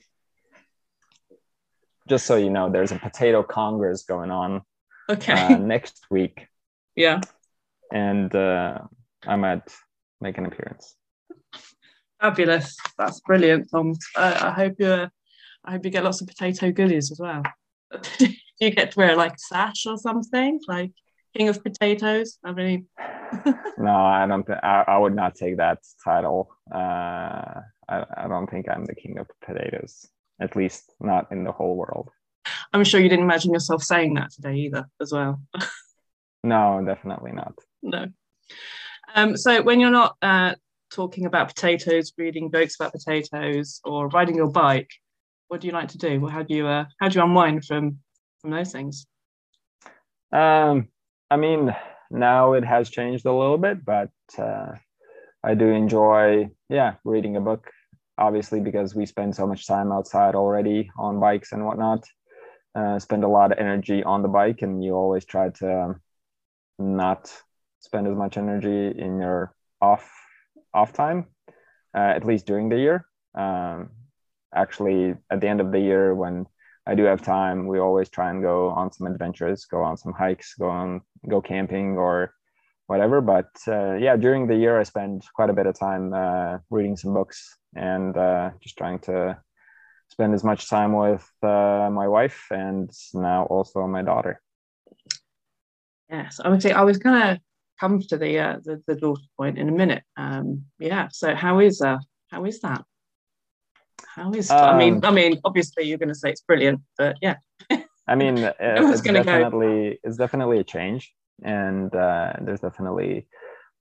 just 2.09 2.25
so 2.25 2.37
you 2.37 2.49
know, 2.49 2.71
there's 2.71 2.91
a 2.91 2.99
potato 2.99 3.43
congress 3.43 4.05
going 4.05 4.31
on 4.31 4.63
okay. 5.11 5.33
uh, 5.33 5.57
next 5.75 6.07
week, 6.11 6.47
yeah. 6.95 7.21
and 7.93 8.35
uh, 8.35 8.79
I 9.27 9.37
might 9.37 9.71
make 10.23 10.39
an 10.39 10.47
appearance. 10.47 10.95
Fabulous. 12.21 12.79
That's 12.97 13.21
brilliant, 13.21 13.69
Tom. 13.71 13.95
Uh, 14.15 14.39
I 14.41 14.51
hope 14.53 14.77
you 14.79 15.09
I 15.65 15.73
hope 15.73 15.85
you 15.85 15.91
get 15.91 16.05
lots 16.05 16.21
of 16.21 16.29
potato 16.29 16.71
goodies 16.73 17.11
as 17.11 17.19
well. 17.21 17.43
Do 18.19 18.29
you 18.61 18.71
get 18.71 18.93
to 18.93 18.99
wear 18.99 19.17
like 19.17 19.33
a 19.33 19.39
sash 19.39 19.87
or 19.87 19.99
something, 19.99 20.61
like 20.67 20.93
King 21.37 21.49
of 21.49 21.63
Potatoes? 21.63 22.39
I 22.45 22.53
mean, 22.53 22.87
no, 23.79 23.91
I 23.91 24.27
don't. 24.27 24.47
Th- 24.47 24.59
I, 24.63 24.85
I 24.87 24.99
would 24.99 25.15
not 25.15 25.35
take 25.35 25.59
that 25.59 25.81
title. 26.03 26.51
Uh, 26.73 27.61
I, 27.89 28.05
I 28.17 28.27
don't 28.29 28.49
think 28.49 28.69
I'm 28.69 28.85
the 28.85 28.95
king 28.95 29.19
of 29.19 29.29
potatoes. 29.45 30.07
At 30.41 30.57
least 30.57 30.93
not 31.01 31.31
in 31.33 31.45
the 31.45 31.53
whole 31.53 31.77
world. 31.77 32.11
I'm 32.73 32.85
sure 32.85 33.01
you 33.01 33.09
didn't 33.09 33.25
imagine 33.25 33.53
yourself 33.53 33.83
saying 33.83 34.15
that 34.15 34.31
today 34.31 34.55
either, 34.55 34.87
as 35.01 35.13
well. 35.13 35.41
no, 36.45 36.83
definitely 36.87 37.33
not. 37.33 37.55
No. 37.83 38.07
Um, 39.15 39.37
so 39.37 39.63
when 39.63 39.81
you're 39.81 39.91
not 39.91 40.17
uh, 40.23 40.55
talking 40.91 41.27
about 41.27 41.49
potatoes, 41.49 42.13
reading 42.17 42.51
books 42.51 42.77
about 42.79 42.93
potatoes, 42.93 43.81
or 43.85 44.09
riding 44.09 44.37
your 44.37 44.51
bike, 44.51 44.91
what 45.49 45.61
do 45.61 45.67
you 45.67 45.73
like 45.73 45.89
to 45.89 45.99
do? 45.99 46.27
How 46.27 46.43
do 46.43 46.55
you 46.55 46.67
uh, 46.67 46.87
how 46.99 47.09
do 47.09 47.19
you 47.19 47.25
unwind 47.25 47.65
from 47.65 47.99
from 48.41 48.51
those 48.51 48.73
things? 48.73 49.07
Um, 50.33 50.89
I 51.31 51.37
mean, 51.37 51.75
now 52.11 52.53
it 52.53 52.65
has 52.65 52.89
changed 52.89 53.27
a 53.27 53.33
little 53.33 53.59
bit, 53.59 53.85
but 53.85 54.11
uh, 54.39 54.73
I 55.43 55.55
do 55.55 55.69
enjoy, 55.69 56.51
yeah, 56.69 56.95
reading 57.05 57.37
a 57.37 57.41
book. 57.41 57.71
Obviously, 58.19 58.61
because 58.61 58.95
we 58.95 59.07
spend 59.07 59.35
so 59.35 59.47
much 59.47 59.67
time 59.67 59.93
outside 59.93 60.35
already 60.35 60.91
on 60.99 61.21
bikes 61.21 61.53
and 61.53 61.65
whatnot. 61.67 62.05
Uh, 62.75 62.99
spend 62.99 63.25
a 63.25 63.29
lot 63.29 63.53
of 63.53 63.59
energy 63.59 64.05
on 64.05 64.23
the 64.23 64.29
bike, 64.29 64.63
and 64.63 64.85
you 64.85 64.95
always 64.95 65.25
try 65.25 65.49
to 65.49 65.95
not 66.79 67.33
spend 67.81 68.07
as 68.07 68.17
much 68.17 68.37
energy 68.37 68.99
in 68.99 69.19
your 69.21 69.55
off 69.81 70.11
off 70.73 70.93
time, 70.93 71.27
uh, 71.95 72.13
at 72.17 72.25
least 72.25 72.47
during 72.47 72.69
the 72.69 72.79
year. 72.79 73.07
Um, 73.35 73.91
actually, 74.55 75.15
at 75.31 75.41
the 75.41 75.49
end 75.49 75.61
of 75.61 75.73
the 75.73 75.81
year, 75.81 76.15
when 76.15 76.47
I 76.87 76.95
do 76.95 77.05
have 77.05 77.23
time, 77.23 77.67
we 77.67 77.79
always 77.79 78.09
try 78.09 78.31
and 78.31 78.43
go 78.43 78.69
on 78.71 78.93
some 78.93 79.07
adventures, 79.07 79.65
go 79.65 79.83
on 79.83 79.97
some 79.97 80.13
hikes, 80.13 80.55
go 80.55 80.69
on 80.69 81.01
go 81.29 81.41
camping 81.41 81.97
or 81.97 82.33
whatever. 82.87 83.21
But 83.21 83.51
uh, 83.67 83.95
yeah, 83.95 84.17
during 84.17 84.47
the 84.47 84.57
year, 84.57 84.79
I 84.79 84.85
spend 84.85 85.25
quite 85.35 85.51
a 85.51 85.53
bit 85.53 85.67
of 85.67 85.79
time 85.79 86.13
uh, 86.15 86.59
reading 86.71 86.97
some 86.97 87.13
books 87.13 87.59
and 87.75 88.17
uh, 88.17 88.51
just 88.63 88.79
trying 88.79 89.01
to 89.01 89.37
spend 90.09 90.35
as 90.35 90.45
much 90.45 90.69
time 90.71 90.93
with 90.93 91.29
uh, 91.43 91.91
my 91.93 92.07
wife 92.07 92.47
and 92.51 92.91
now 93.15 93.45
also 93.47 93.87
my 93.87 94.03
daughter. 94.03 94.41
Yes, 96.09 96.41
I 96.43 96.49
would 96.49 96.63
say 96.63 96.71
I 96.71 96.83
was 96.83 96.99
gonna 96.99 97.41
come 97.81 98.01
to 98.01 98.17
the 98.17 98.39
uh, 98.39 98.57
the, 98.65 98.83
the 98.87 98.95
daughter 98.95 99.23
point 99.37 99.59
in 99.59 99.69
a 99.69 99.73
minute. 99.73 100.05
Um, 100.17 100.67
yeah, 100.79 101.09
so 101.11 101.35
how 101.35 101.59
is 101.59 101.83
uh 101.83 101.99
how 102.31 102.45
is 102.45 102.61
that? 102.61 102.85
How 104.17 104.33
is 104.33 104.51
um, 104.51 104.65
I 104.65 104.79
mean 104.79 105.05
I 105.05 105.11
mean 105.11 105.41
obviously 105.45 105.85
you're 105.85 105.99
going 105.99 106.09
to 106.09 106.15
say 106.15 106.31
it's 106.31 106.41
brilliant, 106.41 106.81
but 106.97 107.17
yeah. 107.21 107.37
I 108.09 108.15
mean, 108.15 108.39
uh, 108.45 108.53
it's 108.61 109.03
definitely 109.03 109.91
go. 109.91 109.97
it's 110.05 110.17
definitely 110.17 110.59
a 110.59 110.65
change, 110.65 111.13
and 111.43 111.95
uh, 111.95 112.33
there's 112.41 112.61
definitely 112.61 113.29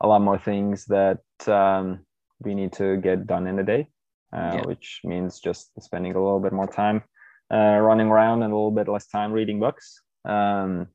a 0.02 0.08
lot 0.08 0.22
more 0.22 0.38
things 0.38 0.86
that 0.86 1.22
um, 1.48 2.02
we 2.42 2.54
need 2.54 2.74
to 2.74 2.98
get 2.98 3.28
done 3.28 3.48
in 3.48 3.60
a 3.60 3.64
day, 3.64 3.88
uh, 4.34 4.56
yeah. 4.56 4.62
which 4.66 5.00
means 5.06 5.40
just 5.40 5.72
spending 5.82 6.14
a 6.14 6.22
little 6.22 6.42
bit 6.42 6.52
more 6.52 6.68
time 6.68 7.02
uh, 7.54 7.80
running 7.80 8.08
around 8.08 8.44
and 8.44 8.52
a 8.52 8.56
little 8.56 8.72
bit 8.72 8.90
less 8.90 9.08
time 9.08 9.32
reading 9.32 9.60
books. 9.60 10.02
Um, 10.26 10.88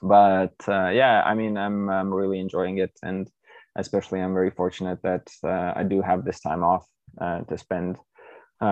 but 0.00 0.54
uh, 0.68 0.90
yeah, 0.90 1.22
I 1.24 1.34
mean, 1.34 1.56
I'm 1.56 1.90
I'm 1.90 2.14
really 2.14 2.38
enjoying 2.38 2.78
it, 2.78 2.92
and 3.02 3.28
especially 3.74 4.20
I'm 4.20 4.34
very 4.34 4.50
fortunate 4.50 5.00
that 5.02 5.26
uh, 5.42 5.72
I 5.74 5.82
do 5.82 6.02
have 6.02 6.24
this 6.24 6.38
time 6.40 6.62
off 6.62 6.86
to 7.18 7.58
spend 7.58 7.98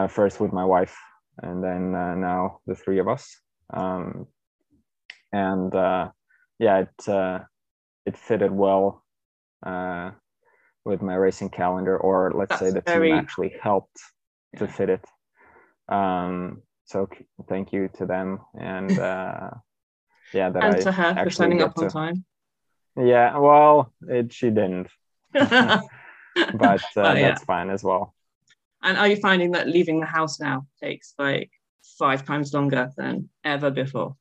first 0.09 0.41
with 0.41 0.53
my 0.53 0.65
wife, 0.65 0.97
and 1.43 1.63
then 1.63 1.93
now 1.93 2.61
the 2.67 2.75
three 2.75 2.99
of 2.99 3.09
us 3.09 3.41
um, 3.71 4.27
and 5.33 5.75
uh, 5.75 6.11
yeah, 6.59 6.79
it 6.81 7.09
uh, 7.09 7.41
it 8.07 8.17
fitted 8.17 8.51
well 8.51 9.05
uh, 9.65 10.11
with 10.85 11.03
my 11.03 11.15
racing 11.15 11.51
calendar, 11.51 11.97
or 11.97 12.33
let's 12.35 12.51
That's 12.51 12.61
say 12.61 12.71
the 12.71 12.81
very... 12.81 13.09
team 13.09 13.19
actually 13.19 13.55
helped 13.61 13.99
to 14.57 14.67
fit 14.67 14.91
it. 14.91 15.05
Um, 15.89 16.63
so 16.85 17.09
thank 17.49 17.73
you 17.73 17.91
to 17.99 18.07
them, 18.07 18.41
and 18.59 18.99
uh, 18.99 19.51
yeah, 20.33 20.51
that 20.51 20.65
and 20.65 20.77
I 20.77 20.81
to 20.81 20.93
her 20.93 21.25
for 21.25 21.31
signing 21.31 21.63
up 21.63 21.77
on 21.79 21.89
time. 21.89 22.25
Yeah, 22.97 23.39
well, 23.39 23.93
it 24.09 24.33
she 24.33 24.49
didn't, 24.49 24.89
but 25.33 25.53
uh, 25.53 25.81
oh, 26.35 27.13
yeah. 27.13 27.15
that's 27.15 27.45
fine 27.45 27.71
as 27.71 27.85
well. 27.85 28.15
And 28.83 28.97
are 28.97 29.09
you 29.09 29.17
finding 29.17 29.53
that 29.53 29.69
leaving 29.69 30.01
the 30.01 30.07
house 30.07 30.41
now 30.41 30.67
takes 30.83 31.15
like 31.19 31.51
five 31.99 32.25
times 32.25 32.55
longer 32.55 32.91
than 32.97 33.29
ever 33.45 33.71
before? 33.71 34.17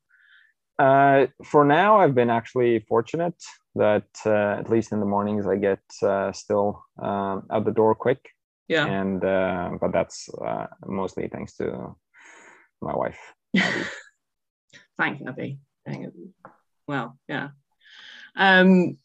Uh, 0.79 1.27
for 1.43 1.65
now, 1.65 1.97
I've 1.97 2.13
been 2.13 2.29
actually 2.29 2.85
fortunate 2.87 3.41
that 3.75 4.07
uh, 4.25 4.59
at 4.59 4.69
least 4.69 4.91
in 4.91 4.99
the 4.99 5.05
mornings 5.05 5.47
I 5.47 5.55
get 5.55 5.81
uh, 6.03 6.31
still 6.31 6.83
um, 7.01 7.47
out 7.51 7.65
the 7.65 7.71
door 7.71 7.95
quick. 7.95 8.29
Yeah. 8.67 8.85
And 8.85 9.23
uh, 9.23 9.71
but 9.79 9.91
that's 9.91 10.29
uh, 10.29 10.67
mostly 10.85 11.29
thanks 11.29 11.55
to 11.57 11.95
my 12.81 12.95
wife. 12.95 13.19
Thank 14.97 15.21
you, 15.21 15.27
Abby. 15.27 15.59
Well, 16.87 17.17
yeah. 17.27 17.49
Um, 18.35 18.97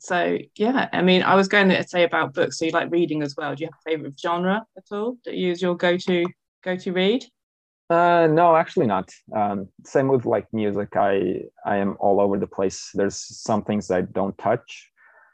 so 0.00 0.38
yeah, 0.56 0.88
I 0.92 1.02
mean, 1.02 1.22
I 1.22 1.34
was 1.34 1.48
going 1.48 1.68
to 1.68 1.86
say 1.86 2.04
about 2.04 2.34
books. 2.34 2.58
So 2.58 2.64
you 2.64 2.72
like 2.72 2.90
reading 2.90 3.22
as 3.22 3.34
well? 3.36 3.54
Do 3.54 3.62
you 3.62 3.68
have 3.68 3.78
a 3.86 3.90
favorite 3.90 4.18
genre 4.18 4.64
at 4.76 4.84
all 4.90 5.18
that 5.24 5.34
you 5.34 5.48
use 5.48 5.62
your 5.62 5.76
go-to 5.76 6.24
go-to 6.64 6.92
read? 6.92 7.24
Uh, 7.88 8.28
no, 8.30 8.54
actually 8.56 8.86
not. 8.86 9.10
Um, 9.34 9.68
same 9.84 10.08
with 10.08 10.24
like 10.24 10.46
music. 10.52 10.96
I 10.96 11.42
I 11.66 11.76
am 11.76 11.96
all 11.98 12.20
over 12.20 12.38
the 12.38 12.46
place. 12.46 12.90
There's 12.94 13.16
some 13.16 13.64
things 13.64 13.90
I 13.90 14.02
don't 14.02 14.36
touch, 14.38 14.90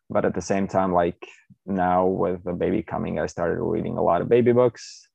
but 0.09 0.25
at 0.25 0.35
the 0.35 0.41
same 0.41 0.67
time, 0.67 0.93
like 0.93 1.29
now 1.67 2.07
with 2.07 2.45
the 2.45 2.55
baby 2.55 2.83
coming, 2.83 3.19
I 3.19 3.27
started 3.27 3.63
reading 3.63 3.99
a 3.99 4.03
lot 4.03 4.23
of 4.23 4.29
baby 4.29 4.53
books. 4.53 5.07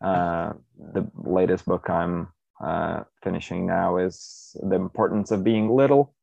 Uh, 0.00 0.52
the 0.92 1.10
latest 1.14 1.64
book 1.64 1.88
I'm 1.90 2.28
uh, 2.62 3.02
finishing 3.22 3.66
now 3.66 3.96
is 3.96 4.56
The 4.62 4.76
Importance 4.76 5.30
of 5.30 5.42
Being 5.42 5.74
Little, 5.74 6.14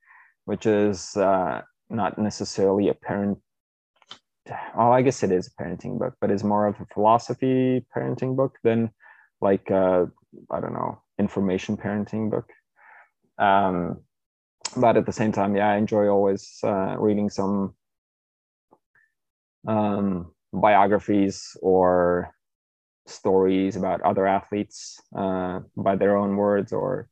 which 0.46 0.66
is 0.66 1.18
uh, 1.18 1.62
not 1.92 2.18
necessarily 2.18 2.90
a 2.90 2.94
parent. 2.94 3.38
oh 4.76 4.92
I 4.92 5.02
guess 5.02 5.24
it 5.24 5.32
is 5.32 5.48
a 5.48 5.64
parenting 5.64 6.00
book, 6.00 6.16
but 6.22 6.32
it's 6.32 6.44
more 6.44 6.68
of 6.68 6.80
a 6.80 6.86
philosophy 6.94 7.86
parenting 7.96 8.36
book 8.36 8.58
than 8.64 8.92
like 9.42 9.70
uh, 9.72 10.06
I 10.50 10.60
don't 10.60 10.74
know 10.74 11.02
information 11.20 11.78
parenting 11.78 12.30
book. 12.32 12.50
Um, 13.38 14.02
but 14.76 14.98
at 14.98 15.06
the 15.06 15.12
same 15.12 15.32
time, 15.32 15.56
yeah, 15.56 15.70
I 15.72 15.78
enjoy 15.78 16.08
always 16.08 16.60
uh, 16.64 16.96
reading 16.98 17.30
some 17.30 17.76
um, 19.68 20.32
biographies 20.54 21.58
or 21.62 22.34
stories 23.08 23.76
about 23.76 24.02
other 24.02 24.28
athletes 24.28 25.00
uh, 25.16 25.60
by 25.76 25.96
their 25.96 26.16
own 26.16 26.38
words 26.38 26.72
or 26.72 27.10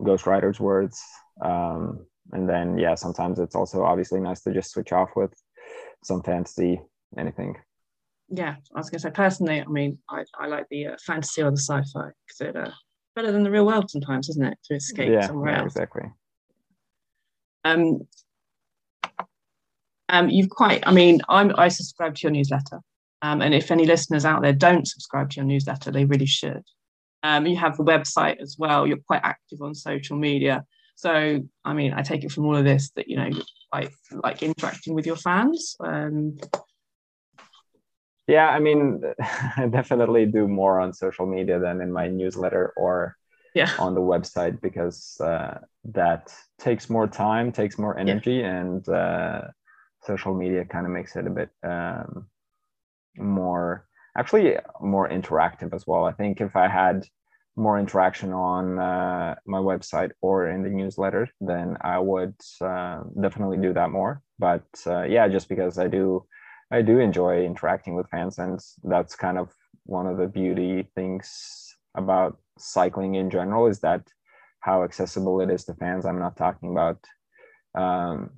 ghostwriters' 0.00 0.60
words. 0.60 1.00
Um, 1.42 2.06
and 2.32 2.48
then, 2.48 2.78
yeah, 2.78 2.94
sometimes 2.94 3.38
it's 3.38 3.54
also 3.54 3.82
obviously 3.82 4.20
nice 4.20 4.42
to 4.42 4.52
just 4.52 4.70
switch 4.70 4.92
off 4.92 5.10
with 5.16 5.32
some 6.02 6.22
fantasy, 6.22 6.80
anything 7.18 7.56
yeah, 8.28 8.56
I 8.74 8.78
was 8.78 8.90
going 8.90 8.98
to 8.98 9.02
say 9.02 9.10
personally, 9.10 9.60
I 9.60 9.66
mean, 9.66 9.98
I, 10.08 10.24
I 10.38 10.46
like 10.46 10.66
the 10.68 10.88
uh, 10.88 10.96
fantasy 11.04 11.42
or 11.42 11.50
the 11.50 11.58
sci-fi 11.58 12.10
because 12.26 12.40
it's 12.40 12.56
uh, 12.56 12.70
better 13.14 13.30
than 13.30 13.44
the 13.44 13.50
real 13.50 13.66
world 13.66 13.90
sometimes, 13.90 14.28
isn't 14.28 14.44
it? 14.44 14.58
To 14.64 14.74
escape 14.74 15.12
yeah, 15.12 15.26
somewhere 15.26 15.52
yeah, 15.52 15.62
else. 15.62 15.72
Exactly. 15.72 16.02
Um, 17.64 18.06
um, 20.08 20.28
you've 20.28 20.50
quite. 20.50 20.82
I 20.86 20.92
mean, 20.92 21.20
I'm 21.28 21.52
I 21.56 21.68
subscribe 21.68 22.14
to 22.16 22.22
your 22.22 22.32
newsletter, 22.32 22.80
um, 23.22 23.42
and 23.42 23.54
if 23.54 23.70
any 23.70 23.86
listeners 23.86 24.24
out 24.24 24.42
there 24.42 24.52
don't 24.52 24.86
subscribe 24.86 25.30
to 25.30 25.36
your 25.36 25.46
newsletter, 25.46 25.90
they 25.90 26.04
really 26.04 26.26
should. 26.26 26.62
Um, 27.22 27.46
you 27.46 27.56
have 27.56 27.76
the 27.76 27.84
website 27.84 28.40
as 28.40 28.56
well. 28.58 28.86
You're 28.86 28.98
quite 28.98 29.22
active 29.24 29.62
on 29.62 29.74
social 29.74 30.16
media. 30.16 30.64
So, 30.96 31.42
I 31.64 31.72
mean, 31.72 31.92
I 31.92 32.02
take 32.02 32.24
it 32.24 32.32
from 32.32 32.46
all 32.46 32.56
of 32.56 32.64
this 32.64 32.90
that 32.96 33.08
you 33.08 33.16
know, 33.16 33.30
like 33.72 33.92
like 34.24 34.42
interacting 34.42 34.94
with 34.94 35.06
your 35.06 35.16
fans. 35.16 35.76
Um, 35.80 36.38
yeah 38.26 38.48
i 38.48 38.58
mean 38.58 39.02
i 39.56 39.66
definitely 39.66 40.26
do 40.26 40.46
more 40.48 40.80
on 40.80 40.92
social 40.92 41.26
media 41.26 41.58
than 41.58 41.80
in 41.80 41.92
my 41.92 42.08
newsletter 42.08 42.72
or 42.76 43.16
yeah. 43.54 43.72
on 43.78 43.94
the 43.94 44.00
website 44.00 44.60
because 44.60 45.18
uh, 45.20 45.58
that 45.84 46.30
takes 46.58 46.90
more 46.90 47.06
time 47.06 47.50
takes 47.50 47.78
more 47.78 47.98
energy 47.98 48.34
yeah. 48.34 48.60
and 48.60 48.88
uh, 48.88 49.40
social 50.02 50.34
media 50.34 50.64
kind 50.64 50.84
of 50.84 50.92
makes 50.92 51.16
it 51.16 51.26
a 51.26 51.30
bit 51.30 51.48
um, 51.62 52.26
more 53.16 53.86
actually 54.18 54.56
more 54.80 55.08
interactive 55.08 55.72
as 55.72 55.86
well 55.86 56.04
i 56.04 56.12
think 56.12 56.40
if 56.40 56.54
i 56.54 56.68
had 56.68 57.06
more 57.56 57.78
interaction 57.78 58.32
on 58.32 58.78
uh, 58.78 59.34
my 59.46 59.58
website 59.58 60.10
or 60.20 60.48
in 60.48 60.62
the 60.62 60.68
newsletter 60.68 61.28
then 61.40 61.76
i 61.80 61.98
would 61.98 62.34
uh, 62.60 63.00
definitely 63.20 63.56
do 63.56 63.72
that 63.72 63.90
more 63.90 64.22
but 64.38 64.66
uh, 64.86 65.02
yeah 65.02 65.26
just 65.26 65.48
because 65.48 65.78
i 65.78 65.88
do 65.88 66.22
I 66.70 66.82
do 66.82 66.98
enjoy 66.98 67.44
interacting 67.44 67.94
with 67.94 68.08
fans, 68.10 68.38
and 68.38 68.58
that's 68.82 69.14
kind 69.14 69.38
of 69.38 69.52
one 69.84 70.06
of 70.06 70.16
the 70.16 70.26
beauty 70.26 70.88
things 70.94 71.76
about 71.94 72.38
cycling 72.58 73.14
in 73.14 73.30
general 73.30 73.66
is 73.68 73.80
that 73.80 74.02
how 74.60 74.82
accessible 74.82 75.40
it 75.40 75.50
is 75.50 75.64
to 75.64 75.74
fans. 75.74 76.04
I'm 76.04 76.18
not 76.18 76.36
talking 76.36 76.72
about 76.72 76.98
um, 77.80 78.30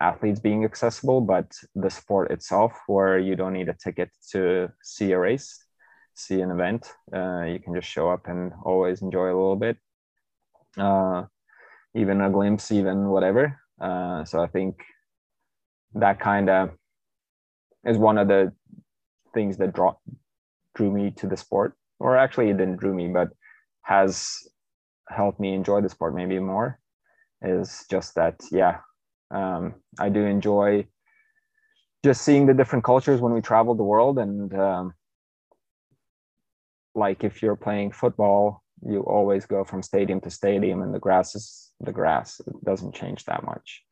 athletes 0.00 0.40
being 0.40 0.64
accessible, 0.64 1.20
but 1.20 1.52
the 1.74 1.90
sport 1.90 2.30
itself, 2.30 2.72
where 2.86 3.18
you 3.18 3.36
don't 3.36 3.52
need 3.52 3.68
a 3.68 3.74
ticket 3.74 4.10
to 4.32 4.72
see 4.82 5.12
a 5.12 5.18
race, 5.18 5.63
see 6.14 6.40
an 6.40 6.50
event. 6.50 6.92
Uh, 7.12 7.42
you 7.42 7.58
can 7.58 7.74
just 7.74 7.88
show 7.88 8.10
up 8.10 8.26
and 8.26 8.52
always 8.64 9.02
enjoy 9.02 9.26
a 9.26 9.38
little 9.38 9.56
bit, 9.56 9.76
uh, 10.78 11.24
even 11.94 12.20
a 12.20 12.30
glimpse, 12.30 12.70
even 12.72 13.08
whatever. 13.08 13.58
Uh, 13.80 14.24
so 14.24 14.42
I 14.42 14.46
think 14.46 14.76
that 15.94 16.20
kind 16.20 16.48
of 16.48 16.70
is 17.84 17.98
one 17.98 18.18
of 18.18 18.28
the 18.28 18.52
things 19.34 19.56
that 19.58 19.74
draw, 19.74 19.94
drew 20.74 20.90
me 20.90 21.10
to 21.12 21.26
the 21.26 21.36
sport, 21.36 21.76
or 21.98 22.16
actually 22.16 22.50
it 22.50 22.56
didn't 22.56 22.76
drew 22.76 22.94
me, 22.94 23.08
but 23.08 23.28
has 23.82 24.38
helped 25.08 25.38
me 25.38 25.54
enjoy 25.54 25.80
the 25.80 25.88
sport 25.88 26.14
maybe 26.14 26.38
more. 26.38 26.78
Is 27.42 27.84
just 27.90 28.14
that, 28.14 28.40
yeah, 28.50 28.78
um, 29.30 29.74
I 29.98 30.08
do 30.08 30.24
enjoy 30.24 30.86
just 32.02 32.22
seeing 32.22 32.46
the 32.46 32.54
different 32.54 32.84
cultures 32.84 33.20
when 33.20 33.32
we 33.32 33.40
travel 33.40 33.74
the 33.74 33.82
world 33.82 34.18
and 34.18 34.54
um, 34.58 34.94
like 36.94 37.24
if 37.24 37.42
you're 37.42 37.56
playing 37.56 37.92
football 37.92 38.62
you 38.86 39.00
always 39.00 39.46
go 39.46 39.64
from 39.64 39.82
stadium 39.82 40.20
to 40.20 40.30
stadium 40.30 40.82
and 40.82 40.94
the 40.94 40.98
grass 40.98 41.34
is 41.34 41.72
the 41.80 41.92
grass 41.92 42.40
it 42.46 42.64
doesn't 42.64 42.94
change 42.94 43.24
that 43.24 43.44
much. 43.44 43.82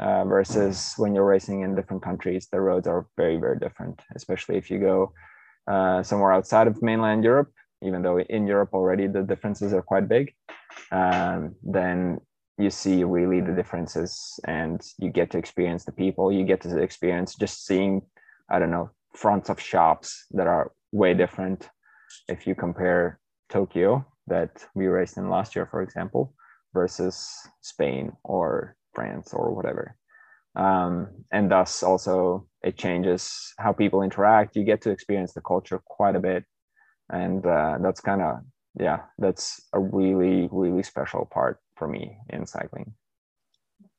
Uh, 0.00 0.24
versus 0.24 0.94
when 0.96 1.14
you're 1.14 1.24
racing 1.24 1.60
in 1.60 1.76
different 1.76 2.02
countries 2.02 2.48
the 2.50 2.60
roads 2.60 2.88
are 2.88 3.06
very 3.16 3.36
very 3.36 3.56
different 3.60 4.02
especially 4.16 4.56
if 4.56 4.68
you 4.68 4.80
go 4.80 5.12
uh, 5.68 6.02
somewhere 6.02 6.32
outside 6.32 6.66
of 6.66 6.82
mainland 6.82 7.22
europe 7.22 7.52
even 7.80 8.02
though 8.02 8.18
in 8.18 8.44
europe 8.44 8.70
already 8.72 9.06
the 9.06 9.22
differences 9.22 9.72
are 9.72 9.82
quite 9.82 10.08
big 10.08 10.34
um, 10.90 11.54
then 11.62 12.18
you 12.58 12.70
see 12.70 13.04
really 13.04 13.40
the 13.40 13.52
differences 13.52 14.38
and 14.44 14.80
you 14.98 15.10
get 15.10 15.30
to 15.32 15.38
experience 15.38 15.84
the 15.84 15.92
people. 15.92 16.30
You 16.30 16.44
get 16.44 16.60
to 16.62 16.78
experience 16.78 17.34
just 17.34 17.66
seeing 17.66 18.02
i 18.50 18.58
don't 18.58 18.70
know 18.70 18.90
fronts 19.14 19.48
of 19.48 19.60
shops 19.60 20.26
that 20.32 20.46
are 20.46 20.72
way 20.92 21.14
different 21.14 21.68
if 22.28 22.46
you 22.46 22.54
compare 22.54 23.18
tokyo 23.48 24.04
that 24.26 24.64
we 24.74 24.86
raced 24.86 25.16
in 25.16 25.28
last 25.28 25.54
year 25.54 25.66
for 25.66 25.82
example 25.82 26.34
versus 26.72 27.30
spain 27.60 28.12
or 28.24 28.76
france 28.94 29.32
or 29.32 29.54
whatever. 29.54 29.96
Um, 30.56 31.08
and 31.32 31.50
thus 31.50 31.82
also 31.82 32.46
it 32.62 32.78
changes 32.78 33.52
how 33.58 33.72
people 33.72 34.02
interact. 34.02 34.56
You 34.56 34.64
get 34.64 34.82
to 34.82 34.90
experience 34.90 35.32
the 35.32 35.40
culture 35.40 35.80
quite 35.84 36.14
a 36.14 36.20
bit. 36.20 36.44
And 37.10 37.44
uh, 37.44 37.78
that's 37.82 38.00
kind 38.00 38.22
of 38.22 38.36
yeah 38.78 39.02
that's 39.18 39.60
a 39.72 39.78
really 39.78 40.48
really 40.50 40.82
special 40.82 41.28
part 41.32 41.60
for 41.76 41.86
me 41.86 42.16
in 42.30 42.46
cycling. 42.46 42.94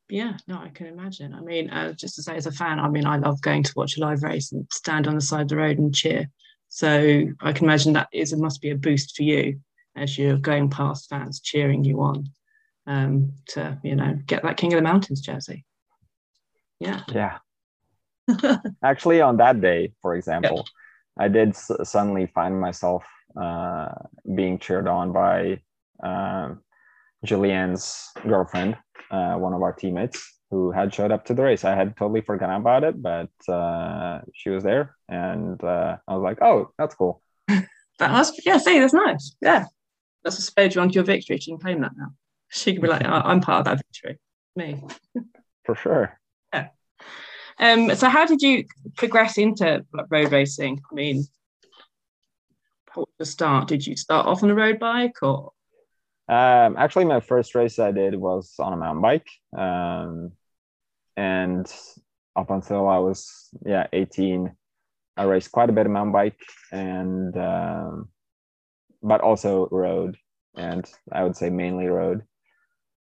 Yeah 0.10 0.38
no 0.48 0.56
i 0.58 0.70
can 0.70 0.88
imagine. 0.88 1.34
I 1.34 1.42
mean 1.42 1.70
uh, 1.70 1.94
just 1.94 2.16
to 2.16 2.24
say 2.24 2.36
as 2.36 2.48
a 2.48 2.52
fan 2.52 2.80
i 2.80 2.90
mean 2.90 3.06
i 3.06 3.18
love 3.18 3.42
going 3.42 3.64
to 3.64 3.74
watch 3.76 3.98
a 3.98 4.02
live 4.02 4.24
race 4.24 4.52
and 4.52 4.68
stand 4.72 5.08
on 5.08 5.16
the 5.16 5.22
side 5.22 5.44
of 5.44 5.48
the 5.50 5.58
road 5.58 5.78
and 5.78 5.94
cheer 5.94 6.30
so 6.76 7.24
i 7.40 7.54
can 7.54 7.64
imagine 7.64 7.94
that 7.94 8.10
is 8.12 8.34
it 8.34 8.40
must 8.40 8.62
be 8.62 8.70
a 8.70 8.76
boost 8.76 9.16
for 9.16 9.24
you 9.24 9.58
as 9.96 10.18
you're 10.18 10.38
going 10.38 10.70
past 10.70 11.08
fans 11.10 11.40
cheering 11.40 11.86
you 11.86 12.02
on 12.02 12.28
um, 12.86 13.32
to 13.48 13.80
you 13.82 13.96
know 13.96 14.20
get 14.26 14.44
that 14.44 14.58
king 14.58 14.74
of 14.74 14.78
the 14.78 14.82
mountains 14.84 15.22
jersey. 15.22 15.64
Yeah. 16.82 17.04
Yeah. 17.08 17.38
Actually 18.84 19.22
on 19.22 19.38
that 19.38 19.62
day 19.62 19.94
for 20.02 20.16
example 20.16 20.66
i 21.18 21.30
did 21.30 21.50
s- 21.50 21.72
suddenly 21.84 22.26
find 22.36 22.60
myself 22.60 23.06
uh, 23.40 23.88
being 24.36 24.60
cheered 24.60 24.88
on 24.88 25.14
by 25.14 25.62
um, 26.04 26.62
Julien's 27.24 28.10
girlfriend, 28.28 28.78
uh, 29.12 29.36
one 29.36 29.54
of 29.54 29.62
our 29.62 29.74
teammates, 29.74 30.35
who 30.52 30.72
had 30.72 30.94
showed 30.94 31.12
up 31.12 31.26
to 31.26 31.34
the 31.34 31.44
race. 31.44 31.64
I 31.64 31.76
had 31.76 31.98
totally 31.98 32.22
forgotten 32.22 32.56
about 32.56 32.84
it, 32.84 33.02
but 33.02 33.30
uh, 33.48 34.22
she 34.34 34.50
was 34.50 34.64
there, 34.64 34.96
and 35.10 35.62
uh, 35.64 35.98
I 36.08 36.16
was 36.16 36.24
like, 36.24 36.42
"Oh, 36.42 36.72
that's 36.78 36.96
cool." 36.96 37.22
that 37.48 38.12
must, 38.12 38.46
yeah. 38.46 38.58
See, 38.58 38.80
that's 38.80 38.94
nice. 38.94 39.36
Yeah, 39.42 39.66
that's 40.24 40.38
a 40.38 40.42
spade 40.42 40.76
you 40.76 40.82
onto 40.82 40.96
your 40.96 41.04
victory. 41.04 41.38
She 41.38 41.52
can 41.52 41.60
claim 41.60 41.82
that 41.82 41.94
now. 41.98 42.10
She 42.50 42.74
can 42.74 42.82
be 42.82 42.88
like, 42.88 43.06
"I'm 43.06 43.42
part 43.42 43.60
of 43.60 43.66
that 43.66 43.86
victory." 43.86 44.20
Me. 44.56 44.82
For 45.66 45.76
sure. 45.76 46.20
Yeah. 46.54 46.68
Um, 47.60 47.94
so, 47.96 48.08
how 48.08 48.26
did 48.26 48.42
you 48.42 48.66
progress 48.96 49.38
into 49.38 49.86
road 50.10 50.32
racing? 50.32 50.82
I 50.92 50.96
mean, 50.96 51.26
what 52.94 53.10
the 53.18 53.26
start? 53.26 53.68
Did 53.68 53.86
you 53.86 53.98
start 53.98 54.28
off 54.28 54.44
on 54.44 54.52
a 54.52 54.56
road 54.56 54.80
bike 54.80 55.22
or? 55.22 55.52
Um, 56.28 56.76
actually, 56.78 57.06
my 57.06 57.20
first 57.20 57.54
race 57.54 57.78
I 57.78 57.92
did 57.92 58.16
was 58.16 58.56
on 58.60 58.74
a 58.74 58.78
mountain 58.78 59.02
bike, 59.02 59.28
um, 59.56 60.32
and 61.16 61.72
up 62.36 62.50
until 62.50 62.88
I 62.88 62.98
was 62.98 63.50
yeah 63.66 63.88
18, 63.94 64.56
I 65.18 65.24
raced 65.24 65.52
quite 65.52 65.70
a 65.70 65.74
bit 65.74 65.86
of 65.86 65.92
mountain 65.92 66.14
bike 66.14 66.40
and 66.72 67.38
um, 67.38 68.10
but 69.04 69.22
also 69.22 69.68
road, 69.72 70.18
and 70.56 70.90
I 71.12 71.24
would 71.24 71.38
say 71.38 71.50
mainly 71.50 71.88
road. 71.88 72.24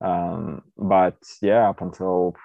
Um, 0.03 0.63
but 0.77 1.17
yeah, 1.41 1.71
up 1.71 1.81
until 1.81 2.37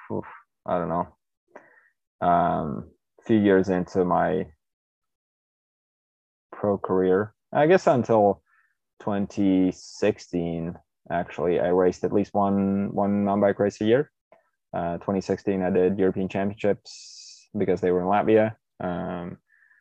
I 0.65 0.78
don't 0.78 0.89
know, 0.89 2.26
um, 2.26 2.89
a 3.20 3.24
few 3.26 3.38
years 3.38 3.68
into 3.68 4.06
my 4.06 4.46
pro 6.54 6.78
career, 6.78 7.34
I 7.52 7.68
guess 7.68 7.86
until 7.86 8.42
2016 8.99 10.75
actually 11.12 11.59
i 11.59 11.67
raced 11.67 12.03
at 12.03 12.13
least 12.13 12.33
one 12.33 12.93
one 12.93 13.25
mountain 13.25 13.41
bike 13.41 13.59
race 13.59 13.81
a 13.81 13.85
year. 13.85 14.12
Uh, 14.73 14.97
2016 14.97 15.63
i 15.63 15.69
did 15.69 15.97
european 15.97 16.29
championships 16.29 17.49
because 17.57 17.81
they 17.81 17.91
were 17.91 18.01
in 18.01 18.07
latvia. 18.07 18.55
Um, 18.79 19.38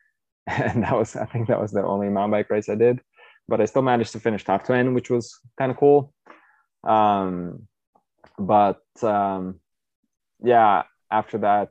and 0.46 0.83
that 0.83 0.96
was 0.96 1.16
i 1.16 1.26
think 1.26 1.48
that 1.48 1.61
was 1.61 1.72
the 1.72 1.85
only 1.85 2.09
mountain 2.09 2.31
bike 2.31 2.50
race 2.50 2.68
i 2.68 2.74
did. 2.74 3.00
But 3.48 3.61
i 3.61 3.64
still 3.66 3.83
managed 3.83 4.12
to 4.12 4.20
finish 4.20 4.44
top 4.44 4.64
10 4.64 4.94
which 4.94 5.11
was 5.11 5.38
kind 5.59 5.70
of 5.70 5.76
cool. 5.76 6.12
Um, 6.85 7.66
but 8.38 8.83
um, 9.02 9.61
yeah 10.42 10.85
after 11.11 11.38
that 11.38 11.70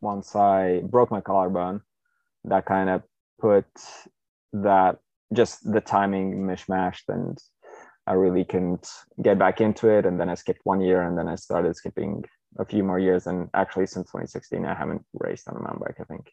once 0.00 0.36
i 0.36 0.80
broke 0.84 1.10
my 1.10 1.20
collarbone 1.20 1.80
that 2.44 2.64
kind 2.64 2.88
of 2.88 3.02
put 3.40 3.66
that 4.52 4.98
just 5.32 5.70
the 5.70 5.80
timing 5.80 6.46
mishmashed 6.46 7.08
and 7.08 7.38
I 8.06 8.12
really 8.12 8.44
couldn't 8.44 8.88
get 9.22 9.38
back 9.38 9.60
into 9.60 9.88
it. 9.88 10.06
And 10.06 10.20
then 10.20 10.28
I 10.28 10.34
skipped 10.34 10.60
one 10.64 10.80
year 10.80 11.02
and 11.02 11.18
then 11.18 11.28
I 11.28 11.34
started 11.34 11.74
skipping 11.76 12.24
a 12.58 12.64
few 12.64 12.84
more 12.84 12.98
years. 12.98 13.26
And 13.26 13.48
actually, 13.52 13.86
since 13.86 14.06
2016, 14.06 14.64
I 14.64 14.74
haven't 14.74 15.04
raced 15.14 15.48
on 15.48 15.56
a 15.56 15.60
mountain 15.60 15.82
bike, 15.84 15.96
I 16.00 16.04
think. 16.04 16.30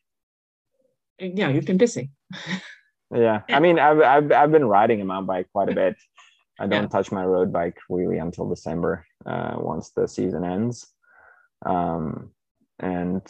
Yeah, 1.19 1.49
you've 1.49 1.65
been 1.65 1.77
busy. 1.77 2.11
yeah. 3.13 3.41
I 3.49 3.59
mean, 3.59 3.79
I've, 3.79 4.01
I've, 4.01 4.31
I've 4.31 4.51
been 4.51 4.65
riding 4.65 5.01
a 5.01 5.05
mountain 5.05 5.27
bike 5.27 5.47
quite 5.51 5.69
a 5.69 5.75
bit. 5.75 5.95
I 6.59 6.67
don't 6.67 6.83
yeah. 6.83 6.89
touch 6.89 7.11
my 7.11 7.25
road 7.25 7.51
bike 7.51 7.77
really 7.89 8.19
until 8.19 8.47
December 8.47 9.07
uh, 9.25 9.55
once 9.57 9.89
the 9.89 10.07
season 10.07 10.43
ends. 10.43 10.87
Um, 11.65 12.31
and 12.79 13.21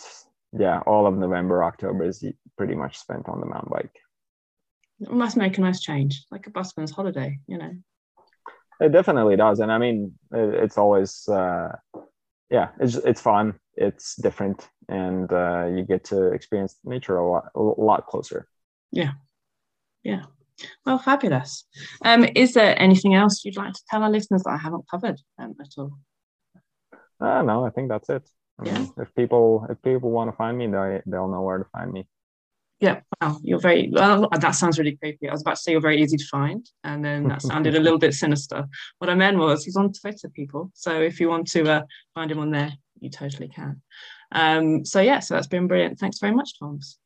yeah, 0.52 0.80
all 0.86 1.08
of 1.08 1.16
November, 1.16 1.64
October 1.64 2.06
is 2.06 2.24
pretty 2.58 2.76
much 2.76 2.98
spent 2.98 3.30
on 3.30 3.40
the 3.40 3.46
mountain 3.46 3.72
bike. 3.72 3.96
It 5.04 5.12
must 5.12 5.38
make 5.38 5.58
a 5.58 5.62
nice 5.62 5.82
change, 5.82 6.26
like 6.32 6.48
a 6.48 6.50
busman's 6.50 6.92
holiday, 6.92 7.40
you 7.48 7.58
know. 7.58 7.72
It 8.80 8.92
definitely 8.92 9.36
does, 9.36 9.60
and 9.60 9.72
I 9.72 9.78
mean, 9.78 10.14
it's 10.32 10.78
always, 10.78 11.28
uh, 11.28 11.76
yeah, 12.50 12.70
it's 12.80 12.96
it's 12.96 13.22
fun. 13.22 13.60
It's 13.76 14.16
different, 14.16 14.68
and 14.88 15.32
uh, 15.32 15.68
you 15.68 15.84
get 15.84 16.06
to 16.06 16.28
experience 16.28 16.78
nature 16.84 17.18
a 17.18 17.30
lot, 17.30 17.46
a 17.56 17.62
lot 17.62 18.08
closer. 18.08 18.48
Yeah, 18.92 19.12
yeah. 20.04 20.24
Well, 20.86 21.00
fabulous. 21.00 21.66
Um, 22.04 22.26
is 22.36 22.54
there 22.54 22.80
anything 22.82 23.16
else 23.16 23.44
you'd 23.44 23.58
like 23.58 23.74
to 23.74 23.84
tell 23.90 24.04
our 24.04 24.10
listeners 24.10 24.44
that 24.44 24.52
I 24.52 24.58
haven't 24.58 24.90
covered 24.90 25.20
um, 25.40 25.56
at 25.60 25.70
all? 25.78 25.98
Uh, 27.20 27.42
no, 27.42 27.66
I 27.66 27.70
think 27.70 27.90
that's 27.90 28.10
it. 28.10 28.28
I 28.60 28.66
yeah. 28.66 28.80
Mean, 28.80 28.94
if 28.98 29.14
people 29.16 29.68
if 29.70 29.82
people 29.82 30.12
want 30.12 30.32
to 30.32 30.38
find 30.38 30.58
me, 30.58 30.68
they 30.68 31.02
they'll 31.06 31.28
know 31.28 31.42
where 31.42 31.58
to 31.58 31.70
find 31.74 31.92
me 31.92 32.08
yeah, 32.84 33.00
wow, 33.22 33.40
you're 33.42 33.62
very 33.62 33.90
well. 33.94 34.28
That 34.38 34.56
sounds 34.56 34.78
really 34.78 34.98
creepy. 34.98 35.30
I 35.30 35.32
was 35.32 35.42
about 35.42 35.56
to 35.56 35.62
say 35.62 35.72
you're 35.72 35.80
very 35.80 36.02
easy 36.02 36.18
to 36.18 36.26
find, 36.26 36.70
and 36.84 37.04
then 37.04 37.30
that 37.30 37.42
sounded 37.50 37.76
a 37.76 37.80
little 37.80 37.98
bit 37.98 38.14
sinister. 38.14 38.68
What 38.98 39.10
I 39.10 39.16
meant 39.16 39.38
was 39.38 39.64
he's 39.64 39.78
on 39.78 39.94
Twitter, 39.94 40.28
people. 40.28 40.70
So 40.74 41.00
if 41.00 41.18
you 41.22 41.30
want 41.30 41.48
to 41.52 41.64
uh, 41.64 41.82
find 42.14 42.30
him 42.30 42.40
on 42.40 42.52
there, 42.52 42.74
you 43.00 43.10
totally 43.10 43.48
can. 43.48 43.82
Um, 44.34 44.84
so 44.84 45.00
yeah, 45.00 45.20
so 45.20 45.34
that's 45.34 45.48
been 45.48 45.68
brilliant. 45.68 45.98
Thanks 45.98 46.20
very 46.20 46.36
much, 46.36 46.60
Toms. 46.60 47.00